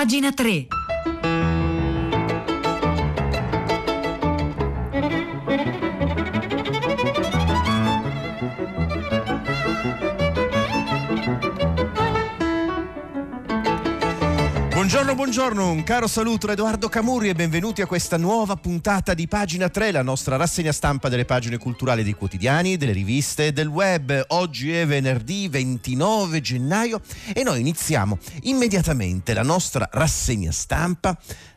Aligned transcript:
Pagina 0.00 0.32
3. 0.32 0.79
Buongiorno, 15.20 15.70
un 15.70 15.82
caro 15.82 16.06
saluto 16.06 16.46
da 16.46 16.54
Edoardo 16.54 16.88
Camurri 16.88 17.28
e 17.28 17.34
benvenuti 17.34 17.82
a 17.82 17.86
questa 17.86 18.16
nuova 18.16 18.56
puntata 18.56 19.12
di 19.12 19.28
Pagina 19.28 19.68
3, 19.68 19.90
la 19.90 20.00
nostra 20.00 20.36
rassegna 20.36 20.72
stampa 20.72 21.10
delle 21.10 21.26
pagine 21.26 21.58
culturali 21.58 22.02
dei 22.02 22.14
quotidiani, 22.14 22.78
delle 22.78 22.92
riviste 22.92 23.48
e 23.48 23.52
del 23.52 23.68
web. 23.68 24.24
Oggi 24.28 24.72
è 24.72 24.86
venerdì 24.86 25.46
29 25.48 26.40
gennaio 26.40 27.02
e 27.34 27.42
noi 27.42 27.60
iniziamo 27.60 28.16
immediatamente 28.44 29.34
la 29.34 29.42
nostra 29.42 29.86
rassegna 29.92 30.52
stampa 30.52 31.14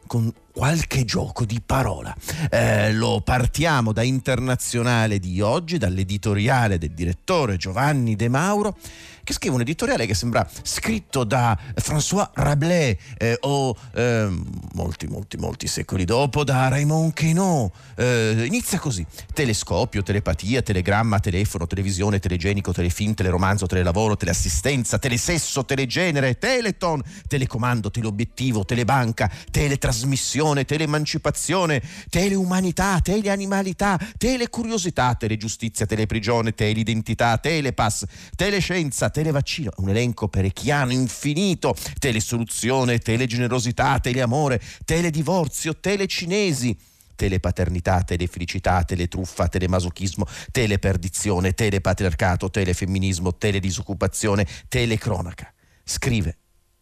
con 0.08 0.30
qualche 0.52 1.06
gioco 1.06 1.46
di 1.46 1.62
parola. 1.66 2.14
Eh, 2.50 2.92
lo 2.92 3.22
partiamo 3.22 3.94
da 3.94 4.04
internazionale 4.04 5.20
di 5.20 5.40
oggi, 5.40 5.78
dall'editoriale 5.78 6.78
del 6.78 6.92
direttore 6.92 7.56
Giovanni 7.56 8.18
De 8.18 8.28
Mauro 8.28 8.76
che 9.24 9.34
scrive 9.34 9.56
un 9.56 9.62
editoriale 9.62 10.06
che 10.06 10.14
sembra 10.14 10.48
scritto 10.64 11.24
da 11.24 11.58
François 11.76 12.30
Rabelais 12.34 12.98
eh, 13.18 13.38
o 13.42 13.76
eh, 13.94 14.30
molti, 14.74 15.08
molti, 15.08 15.38
molti 15.38 15.68
secoli 15.68 16.04
dopo 16.04 16.44
da 16.44 16.68
Raymond 16.68 17.14
Queneau. 17.14 17.72
Eh, 17.96 18.44
inizia 18.46 18.80
così: 18.80 19.06
telescopio, 19.34 20.04
telepatia, 20.04 20.62
telegramma, 20.62 21.20
telefono, 21.20 21.68
televisione, 21.68 22.20
telegenico, 22.20 22.74
telefilm, 22.74 23.14
teleromanzo, 23.14 23.66
telelavoro, 23.66 24.18
teleassistenza, 24.18 25.00
telesesso, 25.00 25.64
telegenere, 25.64 26.38
teleton, 26.38 27.02
telecomando, 27.28 27.90
teleobiettivo, 27.92 28.66
telebanca, 28.66 29.32
teletrasmissione, 29.50 30.66
teleemancipazione, 30.66 31.82
teleumanità, 32.10 33.00
teleanimalità, 33.00 33.98
telecuriosità, 34.18 35.16
telegiustizia, 35.16 35.86
teleprigione, 35.86 36.54
teleidentità, 36.54 37.38
telepass, 37.38 38.04
telescienza, 38.36 39.12
televaccino, 39.14 39.72
un 39.78 39.90
elenco 39.90 40.28
perecchiano 40.28 40.92
infinito, 40.92 41.76
telesoluzione, 42.00 42.98
telegenerosità, 42.98 44.00
teleamore, 44.00 44.60
teledivorzio, 44.84 45.80
telecinesi 45.80 46.76
telepaternità, 47.16 48.02
telefelicità, 48.02 48.84
teletruffa, 48.84 49.48
telemasochismo, 49.48 50.26
teleperdizione, 50.52 51.54
telepatriarcato, 51.54 52.50
telefemminismo, 52.50 53.36
teledisoccupazione, 53.36 54.46
telecronaca. 54.68 55.54
Scrive 55.84 56.38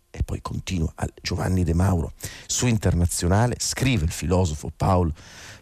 e 0.10 0.24
poi 0.24 0.42
continua 0.42 0.94
Giovanni 1.22 1.64
De 1.64 1.74
Mauro 1.74 2.14
su 2.46 2.68
Internazionale, 2.68 3.56
scrive 3.60 4.06
il 4.06 4.12
filosofo 4.12 4.72
Paul 4.76 5.12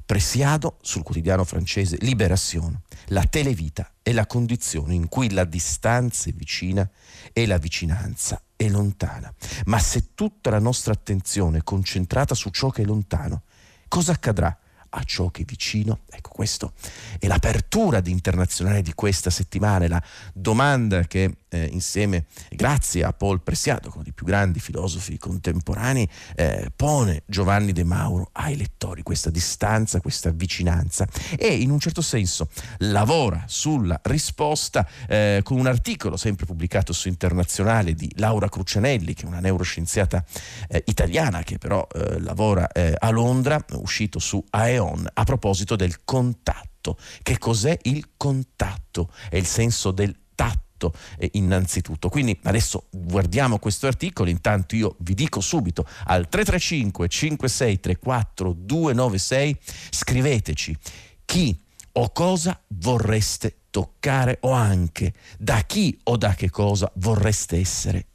Presiado 0.09 0.79
sul 0.81 1.03
quotidiano 1.03 1.43
francese 1.43 1.95
Libération, 1.99 2.75
la 3.09 3.23
televita 3.25 3.91
è 4.01 4.11
la 4.11 4.25
condizione 4.25 4.95
in 4.95 5.07
cui 5.07 5.29
la 5.29 5.43
distanza 5.43 6.31
è 6.31 6.33
vicina 6.33 6.89
e 7.31 7.45
la 7.45 7.59
vicinanza 7.59 8.41
è 8.55 8.67
lontana. 8.69 9.31
Ma 9.65 9.77
se 9.77 10.15
tutta 10.15 10.49
la 10.49 10.57
nostra 10.57 10.93
attenzione 10.93 11.59
è 11.59 11.63
concentrata 11.63 12.33
su 12.33 12.49
ciò 12.49 12.71
che 12.71 12.81
è 12.81 12.85
lontano, 12.85 13.43
cosa 13.87 14.13
accadrà? 14.13 14.57
a 14.91 15.03
ciò 15.03 15.29
che 15.29 15.43
è 15.43 15.45
vicino? 15.45 15.99
Ecco, 16.09 16.29
questa 16.29 16.71
è 17.19 17.27
l'apertura 17.27 17.99
di 17.99 18.09
internazionale 18.09 18.81
di 18.81 18.93
questa 18.93 19.29
settimana, 19.29 19.87
la 19.87 20.03
domanda 20.33 21.03
che 21.03 21.38
eh, 21.49 21.69
insieme, 21.71 22.25
grazie 22.49 23.03
a 23.03 23.13
Paul 23.13 23.41
Presiato, 23.41 23.91
uno 23.93 24.03
dei 24.03 24.13
più 24.13 24.25
grandi 24.25 24.59
filosofi 24.59 25.17
contemporanei, 25.17 26.07
eh, 26.35 26.71
pone 26.75 27.23
Giovanni 27.25 27.71
De 27.71 27.83
Mauro 27.83 28.29
ai 28.33 28.55
lettori, 28.55 29.03
questa 29.03 29.29
distanza, 29.29 29.99
questa 29.99 30.31
vicinanza 30.31 31.07
e 31.37 31.53
in 31.55 31.71
un 31.71 31.79
certo 31.79 32.01
senso 32.01 32.49
lavora 32.79 33.43
sulla 33.47 33.99
risposta 34.03 34.87
eh, 35.07 35.41
con 35.43 35.59
un 35.59 35.67
articolo 35.67 36.17
sempre 36.17 36.45
pubblicato 36.45 36.93
su 36.93 37.07
Internazionale 37.07 37.93
di 37.93 38.11
Laura 38.15 38.49
Crucianelli, 38.49 39.13
che 39.13 39.23
è 39.23 39.27
una 39.27 39.39
neuroscienziata 39.39 40.23
eh, 40.67 40.83
italiana 40.87 41.43
che 41.43 41.57
però 41.57 41.85
eh, 41.93 42.19
lavora 42.19 42.71
eh, 42.71 42.95
a 42.97 43.09
Londra, 43.09 43.63
uscito 43.73 44.19
su 44.19 44.43
Aeon, 44.49 45.07
a 45.13 45.23
proposito 45.23 45.75
del 45.75 46.03
contatto. 46.03 46.97
Che 47.21 47.37
cos'è 47.37 47.77
il 47.83 48.11
contatto? 48.15 49.11
È 49.29 49.35
il 49.35 49.45
senso 49.45 49.91
del 49.91 50.15
tatto 50.35 50.68
eh, 51.17 51.29
innanzitutto. 51.33 52.09
Quindi 52.09 52.37
adesso 52.43 52.85
guardiamo 52.89 53.59
questo 53.59 53.87
articolo, 53.87 54.29
intanto 54.29 54.75
io 54.75 54.95
vi 54.99 55.13
dico 55.13 55.41
subito 55.41 55.85
al 56.05 56.27
335 56.27 57.07
5634 57.07 58.53
296 58.53 59.57
scriveteci 59.89 60.77
chi 61.25 61.57
o 61.93 62.11
cosa 62.11 62.59
vorreste 62.67 63.55
toccare 63.69 64.37
o 64.41 64.51
anche 64.51 65.13
da 65.37 65.61
chi 65.61 65.97
o 66.03 66.17
da 66.17 66.33
che 66.33 66.49
cosa 66.49 66.91
vorreste 66.95 67.57
essere 67.57 68.08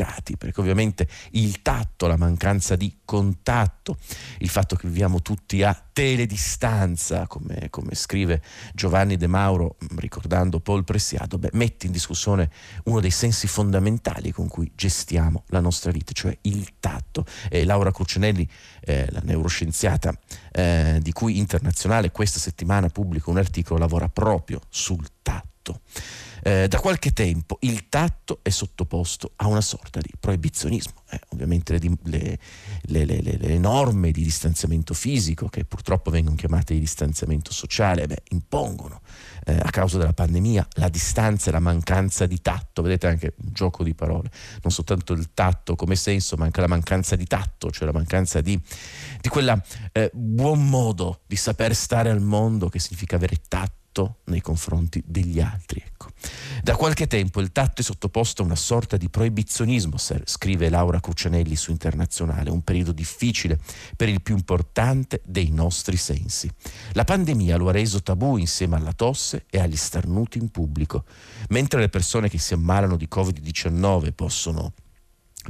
toccati, 0.00 0.36
perché 0.36 0.60
ovviamente 0.60 1.06
il 1.32 1.60
tatto, 1.62 2.06
la 2.06 2.16
mancanza 2.16 2.76
di 2.76 2.98
contatto, 3.04 3.98
il 4.38 4.48
fatto 4.48 4.76
che 4.76 4.88
viviamo 4.88 5.20
tutti 5.20 5.62
a 5.62 5.78
teledistanza, 5.92 7.26
come, 7.26 7.68
come 7.68 7.94
scrive 7.94 8.42
Giovanni 8.72 9.16
De 9.16 9.26
Mauro 9.26 9.76
ricordando 9.96 10.60
Paul 10.60 10.84
Presiado, 10.84 11.38
beh, 11.38 11.50
mette 11.52 11.86
in 11.86 11.92
discussione 11.92 12.50
uno 12.84 13.00
dei 13.00 13.10
sensi 13.10 13.46
fondamentali 13.46 14.32
con 14.32 14.48
cui 14.48 14.70
gestiamo 14.74 15.44
la 15.48 15.60
nostra 15.60 15.90
vita, 15.90 16.12
cioè 16.12 16.36
il 16.42 16.74
tatto. 16.80 17.26
E 17.48 17.64
Laura 17.64 17.92
Crucinelli, 17.92 18.48
eh, 18.80 19.06
la 19.10 19.20
neuroscienziata 19.22 20.16
eh, 20.52 20.98
di 21.02 21.12
cui 21.12 21.38
internazionale 21.38 22.10
questa 22.10 22.38
settimana 22.38 22.88
pubblica 22.88 23.30
un 23.30 23.38
articolo, 23.38 23.78
lavora 23.78 24.08
proprio 24.08 24.60
sul 24.68 25.06
tatto. 25.22 25.80
Eh, 26.42 26.68
da 26.68 26.78
qualche 26.78 27.12
tempo 27.12 27.58
il 27.60 27.88
tatto 27.88 28.40
è 28.42 28.50
sottoposto 28.50 29.32
a 29.36 29.46
una 29.46 29.60
sorta 29.60 30.00
di 30.00 30.10
proibizionismo. 30.18 31.02
Eh, 31.10 31.20
ovviamente 31.30 31.78
le, 31.78 32.38
le, 32.82 33.04
le, 33.04 33.20
le, 33.22 33.58
norme 33.58 34.10
di 34.10 34.22
distanziamento 34.22 34.94
fisico, 34.94 35.48
che 35.48 35.64
purtroppo 35.64 36.10
vengono 36.10 36.36
chiamate 36.36 36.74
di 36.74 36.80
distanziamento 36.80 37.52
sociale, 37.52 38.06
beh, 38.06 38.22
impongono 38.30 39.00
eh, 39.44 39.56
a 39.56 39.70
causa 39.70 39.98
della 39.98 40.12
pandemia 40.12 40.66
la 40.74 40.88
distanza 40.88 41.50
e 41.50 41.52
la 41.52 41.60
mancanza 41.60 42.26
di 42.26 42.40
tatto. 42.40 42.82
Vedete 42.82 43.06
anche 43.06 43.34
un 43.42 43.50
gioco 43.52 43.82
di 43.82 43.94
parole, 43.94 44.30
non 44.62 44.72
soltanto 44.72 45.12
il 45.12 45.30
tatto 45.34 45.76
come 45.76 45.96
senso, 45.96 46.36
ma 46.36 46.44
anche 46.44 46.60
la 46.60 46.68
mancanza 46.68 47.16
di 47.16 47.26
tatto, 47.26 47.70
cioè 47.70 47.86
la 47.86 47.92
mancanza 47.92 48.40
di, 48.40 48.58
di 49.20 49.28
quel 49.28 49.62
eh, 49.92 50.10
buon 50.14 50.68
modo 50.68 51.20
di 51.26 51.36
saper 51.36 51.74
stare 51.74 52.10
al 52.10 52.20
mondo 52.20 52.68
che 52.68 52.78
significa 52.78 53.16
avere 53.16 53.36
tatto 53.48 54.18
nei 54.24 54.40
confronti 54.40 55.02
degli 55.04 55.40
altri. 55.40 55.82
Ecco. 55.84 56.09
Da 56.62 56.76
qualche 56.76 57.06
tempo 57.06 57.40
il 57.40 57.52
tatto 57.52 57.80
è 57.80 57.84
sottoposto 57.84 58.42
a 58.42 58.44
una 58.44 58.56
sorta 58.56 58.96
di 58.96 59.08
proibizionismo, 59.08 59.96
scrive 59.96 60.68
Laura 60.68 61.00
Crucianelli 61.00 61.56
su 61.56 61.70
Internazionale, 61.70 62.50
un 62.50 62.62
periodo 62.62 62.92
difficile 62.92 63.58
per 63.96 64.08
il 64.08 64.20
più 64.20 64.36
importante 64.36 65.22
dei 65.24 65.50
nostri 65.50 65.96
sensi. 65.96 66.50
La 66.92 67.04
pandemia 67.04 67.56
lo 67.56 67.68
ha 67.68 67.72
reso 67.72 68.02
tabù 68.02 68.36
insieme 68.36 68.76
alla 68.76 68.92
tosse 68.92 69.46
e 69.48 69.58
agli 69.58 69.76
starnuti 69.76 70.38
in 70.38 70.50
pubblico, 70.50 71.04
mentre 71.48 71.80
le 71.80 71.88
persone 71.88 72.28
che 72.28 72.38
si 72.38 72.52
ammalano 72.52 72.96
di 72.96 73.08
Covid-19 73.10 74.12
possono 74.12 74.74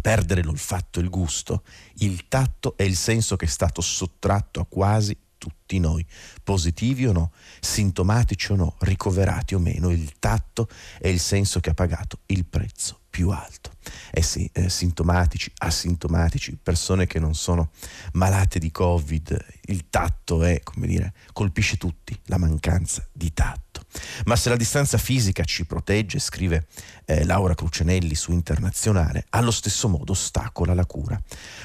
perdere 0.00 0.44
l'olfatto 0.44 1.00
e 1.00 1.02
il 1.02 1.10
gusto, 1.10 1.64
il 1.97 2.28
tatto 2.28 2.76
è 2.76 2.84
il 2.84 2.97
senso 2.97 3.34
che 3.34 3.47
è 3.47 3.48
stato 3.48 3.81
sottratto 3.81 4.60
a 4.60 4.66
quasi 4.66 5.16
tutti 5.40 5.78
noi, 5.78 6.06
positivi 6.44 7.06
o 7.06 7.12
no, 7.12 7.32
sintomatici 7.60 8.52
o 8.52 8.56
no, 8.56 8.74
ricoverati 8.80 9.54
o 9.54 9.58
meno, 9.58 9.90
il 9.90 10.12
tatto 10.18 10.68
è 10.98 11.08
il 11.08 11.18
senso 11.18 11.60
che 11.60 11.70
ha 11.70 11.74
pagato 11.74 12.18
il 12.26 12.44
prezzo 12.44 13.00
più 13.08 13.30
alto. 13.30 13.72
Eh 14.12 14.22
sì, 14.22 14.48
eh, 14.52 14.68
sintomatici, 14.68 15.50
asintomatici, 15.56 16.58
persone 16.62 17.06
che 17.06 17.18
non 17.18 17.34
sono 17.34 17.70
malate 18.12 18.58
di 18.58 18.70
Covid, 18.70 19.44
il 19.70 19.88
tatto 19.88 20.43
è, 20.43 20.61
come 20.62 20.87
dire, 20.87 21.12
colpisce 21.32 21.76
tutti, 21.76 22.19
la 22.25 22.38
mancanza 22.38 23.06
di 23.12 23.32
tatto. 23.32 23.82
Ma 24.25 24.37
se 24.37 24.49
la 24.49 24.56
distanza 24.56 24.99
fisica 24.99 25.44
ci 25.44 25.64
protegge, 25.64 26.19
scrive 26.19 26.67
eh, 27.06 27.25
Laura 27.25 27.55
Crucenelli 27.55 28.14
su 28.14 28.32
Internazionale, 28.32 29.26
allo 29.31 29.50
stesso 29.50 29.88
modo 29.88 30.12
ostacola 30.12 30.75
la 30.75 30.87
cura. 30.87 31.20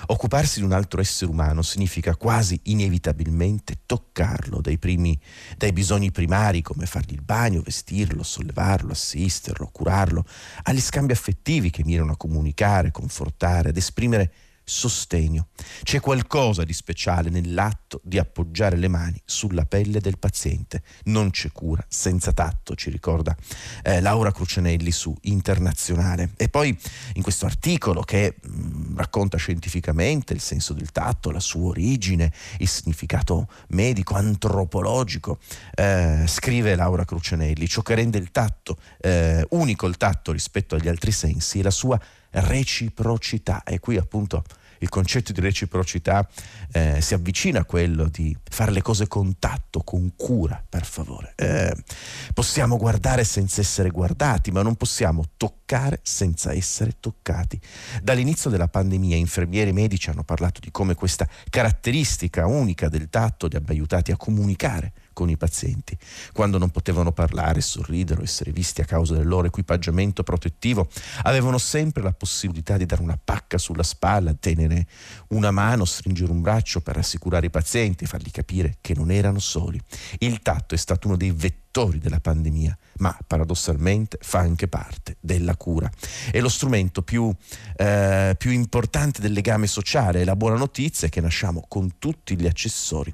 Occuparsi 0.07 0.59
di 0.59 0.65
un 0.65 0.71
altro 0.71 1.01
essere 1.01 1.31
umano 1.31 1.61
significa 1.61 2.15
quasi 2.15 2.59
inevitabilmente 2.63 3.79
toccarlo 3.85 4.61
dai, 4.61 4.77
primi, 4.77 5.19
dai 5.57 5.73
bisogni 5.73 6.11
primari 6.11 6.61
come 6.61 6.85
fargli 6.85 7.13
il 7.13 7.21
bagno, 7.21 7.61
vestirlo, 7.61 8.23
sollevarlo, 8.23 8.91
assisterlo, 8.91 9.69
curarlo, 9.71 10.25
agli 10.63 10.81
scambi 10.81 11.11
affettivi 11.11 11.69
che 11.69 11.83
mirano 11.83 12.13
a 12.13 12.17
comunicare, 12.17 12.91
confortare, 12.91 13.69
ad 13.69 13.77
esprimere 13.77 14.31
sostegno. 14.65 15.47
C'è 15.83 15.99
qualcosa 15.99 16.63
di 16.63 16.73
speciale 16.73 17.29
nell'atto 17.29 18.01
di 18.03 18.17
appoggiare 18.17 18.75
le 18.75 18.87
mani 18.87 19.21
sulla 19.23 19.65
pelle 19.65 19.99
del 20.01 20.17
paziente. 20.17 20.81
Non 21.05 21.29
c'è 21.29 21.51
cura 21.51 21.85
senza 21.87 22.33
tatto, 22.33 22.75
ci 22.75 22.89
ricorda 22.89 23.35
eh, 23.83 24.01
Laura 24.01 24.31
Crucenelli 24.31 24.91
su 24.91 25.15
Internazionale. 25.21 26.31
E 26.35 26.49
poi 26.49 26.77
in 27.13 27.21
questo 27.21 27.45
articolo 27.45 28.01
che 28.01 28.35
mh, 28.41 28.49
mm, 28.49 28.97
racconta 28.97 29.37
scientificamente 29.37 30.33
il 30.33 30.41
senso 30.41 30.73
del 30.73 30.91
tatto, 30.91 31.31
la 31.31 31.39
sua 31.39 31.69
origine, 31.69 32.33
il 32.57 32.67
significato 32.67 33.47
medico, 33.69 34.15
antropologico, 34.15 35.39
eh, 35.75 36.23
scrive 36.27 36.75
Laura 36.75 37.05
Crucenelli, 37.05 37.67
ciò 37.67 37.81
che 37.81 37.95
rende 37.95 38.17
il 38.17 38.31
tatto 38.31 38.77
eh, 38.99 39.45
unico 39.51 39.85
il 39.85 39.97
tatto 39.97 40.31
rispetto 40.31 40.75
agli 40.75 40.87
altri 40.87 41.11
sensi 41.11 41.59
è 41.59 41.61
la 41.61 41.69
sua 41.71 41.99
reciprocità. 42.35 43.63
E 43.63 43.79
qui 43.79 43.97
appunto 43.97 44.43
il 44.79 44.89
concetto 44.89 45.31
di 45.31 45.41
reciprocità 45.41 46.27
eh, 46.71 46.99
si 47.01 47.13
avvicina 47.13 47.61
a 47.61 47.65
quello 47.65 48.07
di 48.07 48.35
fare 48.43 48.71
le 48.71 48.81
cose 48.81 49.07
con 49.07 49.39
tatto, 49.39 49.81
con 49.81 50.13
cura, 50.15 50.63
per 50.67 50.85
favore. 50.85 51.33
Eh, 51.35 51.75
possiamo 52.33 52.77
guardare 52.77 53.23
senza 53.23 53.61
essere 53.61 53.89
guardati, 53.89 54.51
ma 54.51 54.61
non 54.61 54.75
possiamo 54.75 55.23
toccare 55.37 55.99
senza 56.03 56.53
essere 56.53 56.97
toccati. 56.99 57.59
Dall'inizio 58.01 58.49
della 58.49 58.67
pandemia 58.67 59.15
infermieri 59.15 59.69
e 59.69 59.73
medici 59.73 60.09
hanno 60.09 60.23
parlato 60.23 60.59
di 60.59 60.71
come 60.71 60.95
questa 60.95 61.27
caratteristica 61.49 62.45
unica 62.45 62.89
del 62.89 63.09
tatto 63.09 63.47
li 63.47 63.55
abbia 63.55 63.73
aiutati 63.73 64.11
a 64.11 64.17
comunicare 64.17 64.93
con 65.15 65.29
i 65.29 65.37
pazienti. 65.37 65.97
Quando 66.33 66.57
non 66.59 66.69
potevano 66.69 67.13
parlare, 67.13 67.61
sorridere 67.61 68.19
o 68.19 68.23
essere 68.23 68.51
visti 68.51 68.81
a 68.81 68.85
causa 68.85 69.15
del 69.15 69.25
loro 69.25 69.47
equipaggiamento 69.47 70.21
protettivo, 70.21 70.89
avevano 71.23 71.57
sempre 71.57 72.03
la 72.03 72.11
possibilità 72.11 72.75
di 72.75 72.85
dare 72.85 73.01
una 73.01 73.17
pacca 73.21 73.57
sulla 73.57 73.81
spalla, 73.81 74.35
tenere 74.35 74.85
una 75.29 75.51
mano, 75.51 75.85
stringere 75.85 76.31
un 76.31 76.41
braccio 76.41 76.81
per 76.81 76.95
rassicurare 76.95 77.47
i 77.47 77.49
pazienti, 77.49 78.05
fargli 78.05 78.29
capire 78.29 78.77
che 78.81 78.93
non 78.93 79.09
erano 79.09 79.39
soli. 79.39 79.81
Il 80.19 80.41
tatto 80.41 80.75
è 80.75 80.77
stato 80.77 81.07
uno 81.07 81.15
dei 81.15 81.31
vettori 81.31 81.99
della 81.99 82.19
pandemia, 82.19 82.77
ma 82.97 83.17
paradossalmente 83.25 84.17
fa 84.21 84.39
anche 84.39 84.67
parte 84.67 85.15
della 85.21 85.55
cura. 85.55 85.89
È 86.29 86.39
lo 86.41 86.49
strumento 86.49 87.01
più, 87.01 87.33
eh, 87.77 88.35
più 88.37 88.51
importante 88.51 89.21
del 89.21 89.31
legame 89.31 89.67
sociale 89.67 90.21
e 90.21 90.25
la 90.25 90.35
buona 90.35 90.57
notizia 90.57 91.07
è 91.07 91.09
che 91.09 91.21
nasciamo 91.21 91.63
con 91.67 91.99
tutti 91.99 92.37
gli 92.37 92.47
accessori 92.47 93.13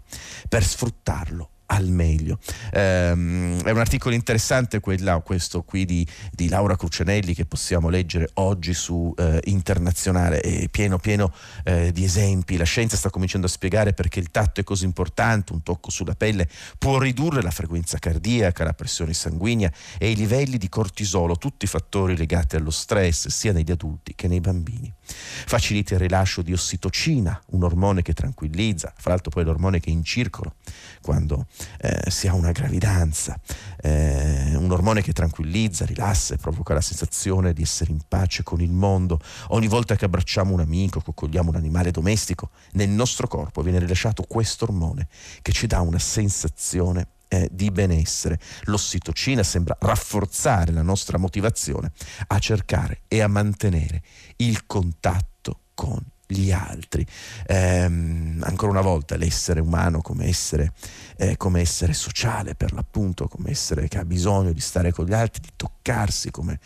per 0.50 0.64
sfruttarlo 0.64 1.51
al 1.72 1.88
meglio. 1.88 2.40
Um, 2.74 3.62
è 3.64 3.72
un 3.72 3.80
articolo 3.80 4.14
interessante 4.14 4.80
quella, 4.80 5.20
questo 5.20 5.64
qui 5.64 5.86
di, 5.86 6.06
di, 6.32 6.50
Laura 6.50 6.76
Crucianelli 6.76 7.34
che 7.34 7.46
possiamo 7.46 7.90
leggere 7.90 8.30
oggi 8.36 8.74
su 8.74 9.14
uh, 9.16 9.38
Internazionale, 9.44 10.42
è 10.42 10.68
pieno 10.70 10.98
pieno 11.00 11.34
uh, 11.66 11.92
di 11.92 12.04
esempi. 12.04 12.58
La 12.58 12.66
scienza 12.66 12.98
sta 12.98 13.10
cominciando 13.10 13.48
a 13.48 13.50
spiegare 13.50 13.94
perché 13.94 14.20
il 14.20 14.32
tatto 14.32 14.60
è 14.60 14.64
così 14.64 14.84
importante, 14.84 15.54
un 15.54 15.64
tocco 15.64 15.90
sulla 15.90 16.14
pelle 16.14 16.48
può 16.78 17.00
ridurre 17.00 17.42
la 17.42 17.52
frequenza 17.52 17.98
cardiaca, 17.98 18.64
la 18.66 18.74
pressione 18.74 19.14
sanguigna 19.14 19.72
e 19.98 20.12
i 20.12 20.16
livelli 20.16 20.58
di 20.58 20.68
cortisolo, 20.68 21.38
tutti 21.38 21.68
fattori 21.68 22.18
legati 22.18 22.58
allo 22.58 22.72
stress 22.72 23.30
sia 23.30 23.54
negli 23.54 23.72
adulti 23.72 24.14
che 24.14 24.28
nei 24.28 24.42
bambini. 24.42 24.92
Facilita 25.04 25.94
il 25.94 26.02
rilascio 26.02 26.42
di 26.42 26.52
ossitocina, 26.52 27.42
un 27.52 27.64
ormone 27.64 28.02
che 28.02 28.14
tranquillizza, 28.14 28.94
fra 28.98 29.12
l'altro 29.12 29.32
poi 29.32 29.46
l'ormone 29.46 29.80
che 29.80 29.90
è 29.90 29.94
in 29.94 30.04
circolo 30.04 30.56
quando 31.02 31.48
eh, 31.80 32.10
si 32.10 32.28
ha 32.28 32.34
una 32.34 32.52
gravidanza, 32.52 33.40
eh, 33.82 34.56
un 34.56 34.72
ormone 34.72 35.02
che 35.02 35.14
tranquillizza, 35.14 35.86
rilassa 35.86 36.34
e 36.34 36.38
provoca 36.38 36.74
la 36.74 36.82
sensazione 36.82 37.54
di 37.54 37.62
essere 37.62 37.92
in 37.92 38.00
pace 38.08 38.44
con 38.44 38.62
il 38.62 38.72
mondo. 38.72 39.20
Ogni 39.50 39.68
volta 39.68 39.96
che 39.96 40.06
abbracciamo 40.06 40.54
un 40.54 40.60
amico, 40.60 41.02
coccoliamo 41.02 41.50
un 41.50 41.56
animale 41.56 41.92
domestico, 41.92 42.50
nel 42.74 42.90
nostro 42.90 43.28
corpo 43.28 43.62
viene 43.62 43.80
rilasciato 43.80 44.24
questo 44.24 44.66
ormone 44.66 45.08
che 45.42 45.52
ci 45.52 45.68
dà 45.68 45.82
una 45.82 46.00
sensazione 46.00 47.08
eh, 47.28 47.48
di 47.52 47.72
benessere. 47.72 48.40
L'ossitocina 48.64 49.42
sembra 49.44 49.78
rafforzare 49.80 50.74
la 50.74 50.82
nostra 50.82 51.18
motivazione 51.18 51.92
a 52.28 52.40
cercare 52.40 53.02
e 53.08 53.22
a 53.22 53.28
mantenere 53.28 54.02
il 54.38 54.66
contatto 54.66 55.62
con 55.74 56.00
gli 56.38 56.52
altri. 56.52 57.06
Eh, 57.46 57.84
ancora 57.84 58.72
una 58.72 58.82
volta 58.82 59.16
l'essere 59.18 59.60
umano 59.60 60.02
come 60.02 60.28
essere, 60.28 60.74
eh, 61.18 61.38
come 61.38 61.62
essere 61.62 61.94
sociale 61.94 62.56
per 62.56 62.74
l'appunto, 62.74 63.28
come 63.28 63.52
essere 63.52 63.88
che 63.88 63.98
ha 63.98 64.06
bisogno 64.06 64.52
di 64.52 64.60
stare 64.60 64.92
con 64.92 65.06
gli 65.06 65.14
altri, 65.14 65.42
di 65.42 65.50
toccarsi, 65.56 66.32
come, 66.32 66.60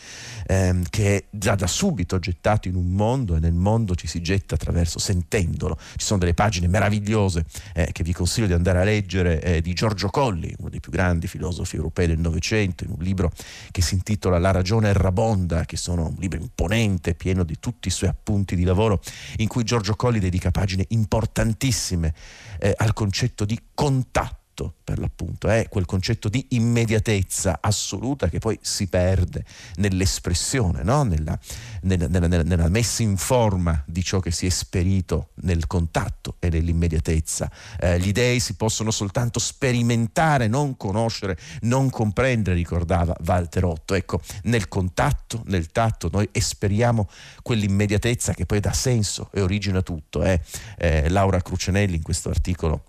ehm, 0.47 0.83
che 0.89 1.17
è 1.17 1.23
già 1.29 1.55
da 1.55 1.67
subito 1.67 2.19
gettato 2.19 2.67
in 2.67 2.75
un 2.75 2.91
mondo 2.91 3.35
e 3.35 3.39
nel 3.39 3.53
mondo 3.53 3.95
ci 3.95 4.07
si 4.07 4.21
getta 4.21 4.55
attraverso, 4.55 4.99
sentendolo. 4.99 5.77
Ci 5.95 6.05
sono 6.05 6.19
delle 6.19 6.33
pagine 6.33 6.67
meravigliose 6.67 7.45
eh, 7.73 7.89
che 7.91 8.03
vi 8.03 8.13
consiglio 8.13 8.47
di 8.47 8.53
andare 8.53 8.81
a 8.81 8.83
leggere 8.83 9.41
eh, 9.41 9.61
di 9.61 9.73
Giorgio 9.73 10.09
Colli, 10.09 10.53
uno 10.57 10.69
dei 10.69 10.79
più 10.79 10.91
grandi 10.91 11.27
filosofi 11.27 11.75
europei 11.75 12.07
del 12.07 12.19
Novecento, 12.19 12.83
in 12.83 12.91
un 12.91 13.03
libro 13.03 13.31
che 13.71 13.81
si 13.81 13.95
intitola 13.95 14.39
La 14.39 14.51
ragione 14.51 14.89
errabonda, 14.89 15.65
che 15.65 15.77
sono 15.77 16.07
un 16.07 16.15
libro 16.19 16.39
imponente, 16.39 17.15
pieno 17.15 17.43
di 17.43 17.57
tutti 17.59 17.87
i 17.87 17.91
suoi 17.91 18.09
appunti 18.09 18.55
di 18.55 18.63
lavoro, 18.63 19.01
in 19.37 19.47
cui 19.55 19.63
Giorgio 19.63 19.95
Colli 19.95 20.19
dedica 20.19 20.51
pagine 20.51 20.83
importantissime 20.89 22.13
eh, 22.59 22.73
al 22.75 22.91
concetto 22.91 23.45
di 23.45 23.57
contatto 23.73 24.44
per 24.83 24.99
l'appunto, 24.99 25.49
è 25.49 25.67
quel 25.69 25.85
concetto 25.85 26.29
di 26.29 26.45
immediatezza 26.51 27.57
assoluta 27.59 28.29
che 28.29 28.39
poi 28.39 28.57
si 28.61 28.87
perde 28.87 29.43
nell'espressione, 29.75 30.83
no? 30.83 31.03
nella, 31.03 31.37
nella, 31.81 32.07
nella, 32.07 32.43
nella, 32.43 32.69
messa 32.69 33.03
in 33.03 33.17
forma 33.17 33.83
di 33.85 34.03
ciò 34.03 34.19
che 34.19 34.31
si 34.31 34.45
è 34.45 34.47
esperito 34.47 35.29
nel 35.41 35.67
contatto 35.67 36.35
e 36.39 36.49
nell'immediatezza. 36.49 37.51
Eh, 37.79 37.99
gli 37.99 38.11
dei 38.11 38.39
si 38.39 38.55
possono 38.55 38.91
soltanto 38.91 39.39
sperimentare, 39.39 40.47
non 40.47 40.77
conoscere, 40.77 41.37
non 41.61 41.89
comprendere, 41.89 42.55
ricordava 42.55 43.15
Walter 43.25 43.65
Otto. 43.65 43.93
Ecco, 43.93 44.21
nel 44.43 44.67
contatto, 44.69 45.43
nel 45.47 45.71
tatto, 45.71 46.09
noi 46.11 46.29
esperiamo 46.31 47.09
quell'immediatezza 47.41 48.33
che 48.33 48.45
poi 48.45 48.61
dà 48.61 48.71
senso 48.71 49.29
e 49.33 49.41
origina 49.41 49.81
tutto. 49.81 50.23
Eh? 50.23 50.39
Eh, 50.77 51.09
Laura 51.09 51.41
Crucenelli 51.41 51.95
in 51.95 52.01
questo 52.01 52.29
articolo 52.29 52.83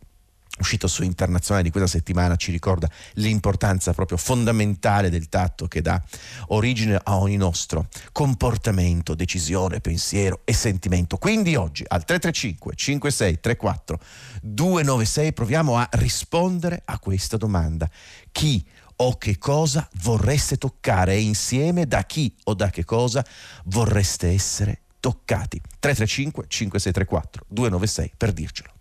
uscito 0.59 0.87
su 0.87 1.03
internazionale 1.03 1.65
di 1.65 1.71
questa 1.71 1.89
settimana 1.91 2.37
ci 2.37 2.51
ricorda 2.51 2.89
l'importanza 3.15 3.93
proprio 3.93 4.19
fondamentale 4.19 5.11
del 5.11 5.29
tatto 5.29 5.67
che 5.69 5.83
dà 5.83 6.03
origine 6.49 6.99
a 7.03 7.17
ogni 7.17 7.37
nostro 7.37 7.89
comportamento, 8.13 9.15
decisione, 9.15 9.81
pensiero 9.81 10.41
e 10.45 10.53
sentimento. 10.53 11.17
Quindi 11.17 11.57
oggi 11.57 11.85
al 11.87 12.05
335 12.05 12.75
5634 12.75 14.01
296 14.43 15.33
proviamo 15.33 15.77
a 15.77 15.89
rispondere 15.93 16.83
a 16.85 16.99
questa 16.99 17.37
domanda. 17.37 17.89
Chi 18.33 18.65
o 18.97 19.19
che 19.19 19.37
cosa 19.39 19.89
vorreste 20.03 20.57
toccare 20.57 21.15
e 21.15 21.21
insieme 21.21 21.87
da 21.87 22.05
chi 22.05 22.35
o 22.45 22.55
da 22.55 22.71
che 22.71 22.85
cosa 22.85 23.25
vorreste 23.65 24.29
essere 24.29 24.83
toccati? 25.01 25.61
335 25.79 26.45
5634 26.49 27.45
296 27.49 28.13
per 28.17 28.33
dircelo. 28.33 28.76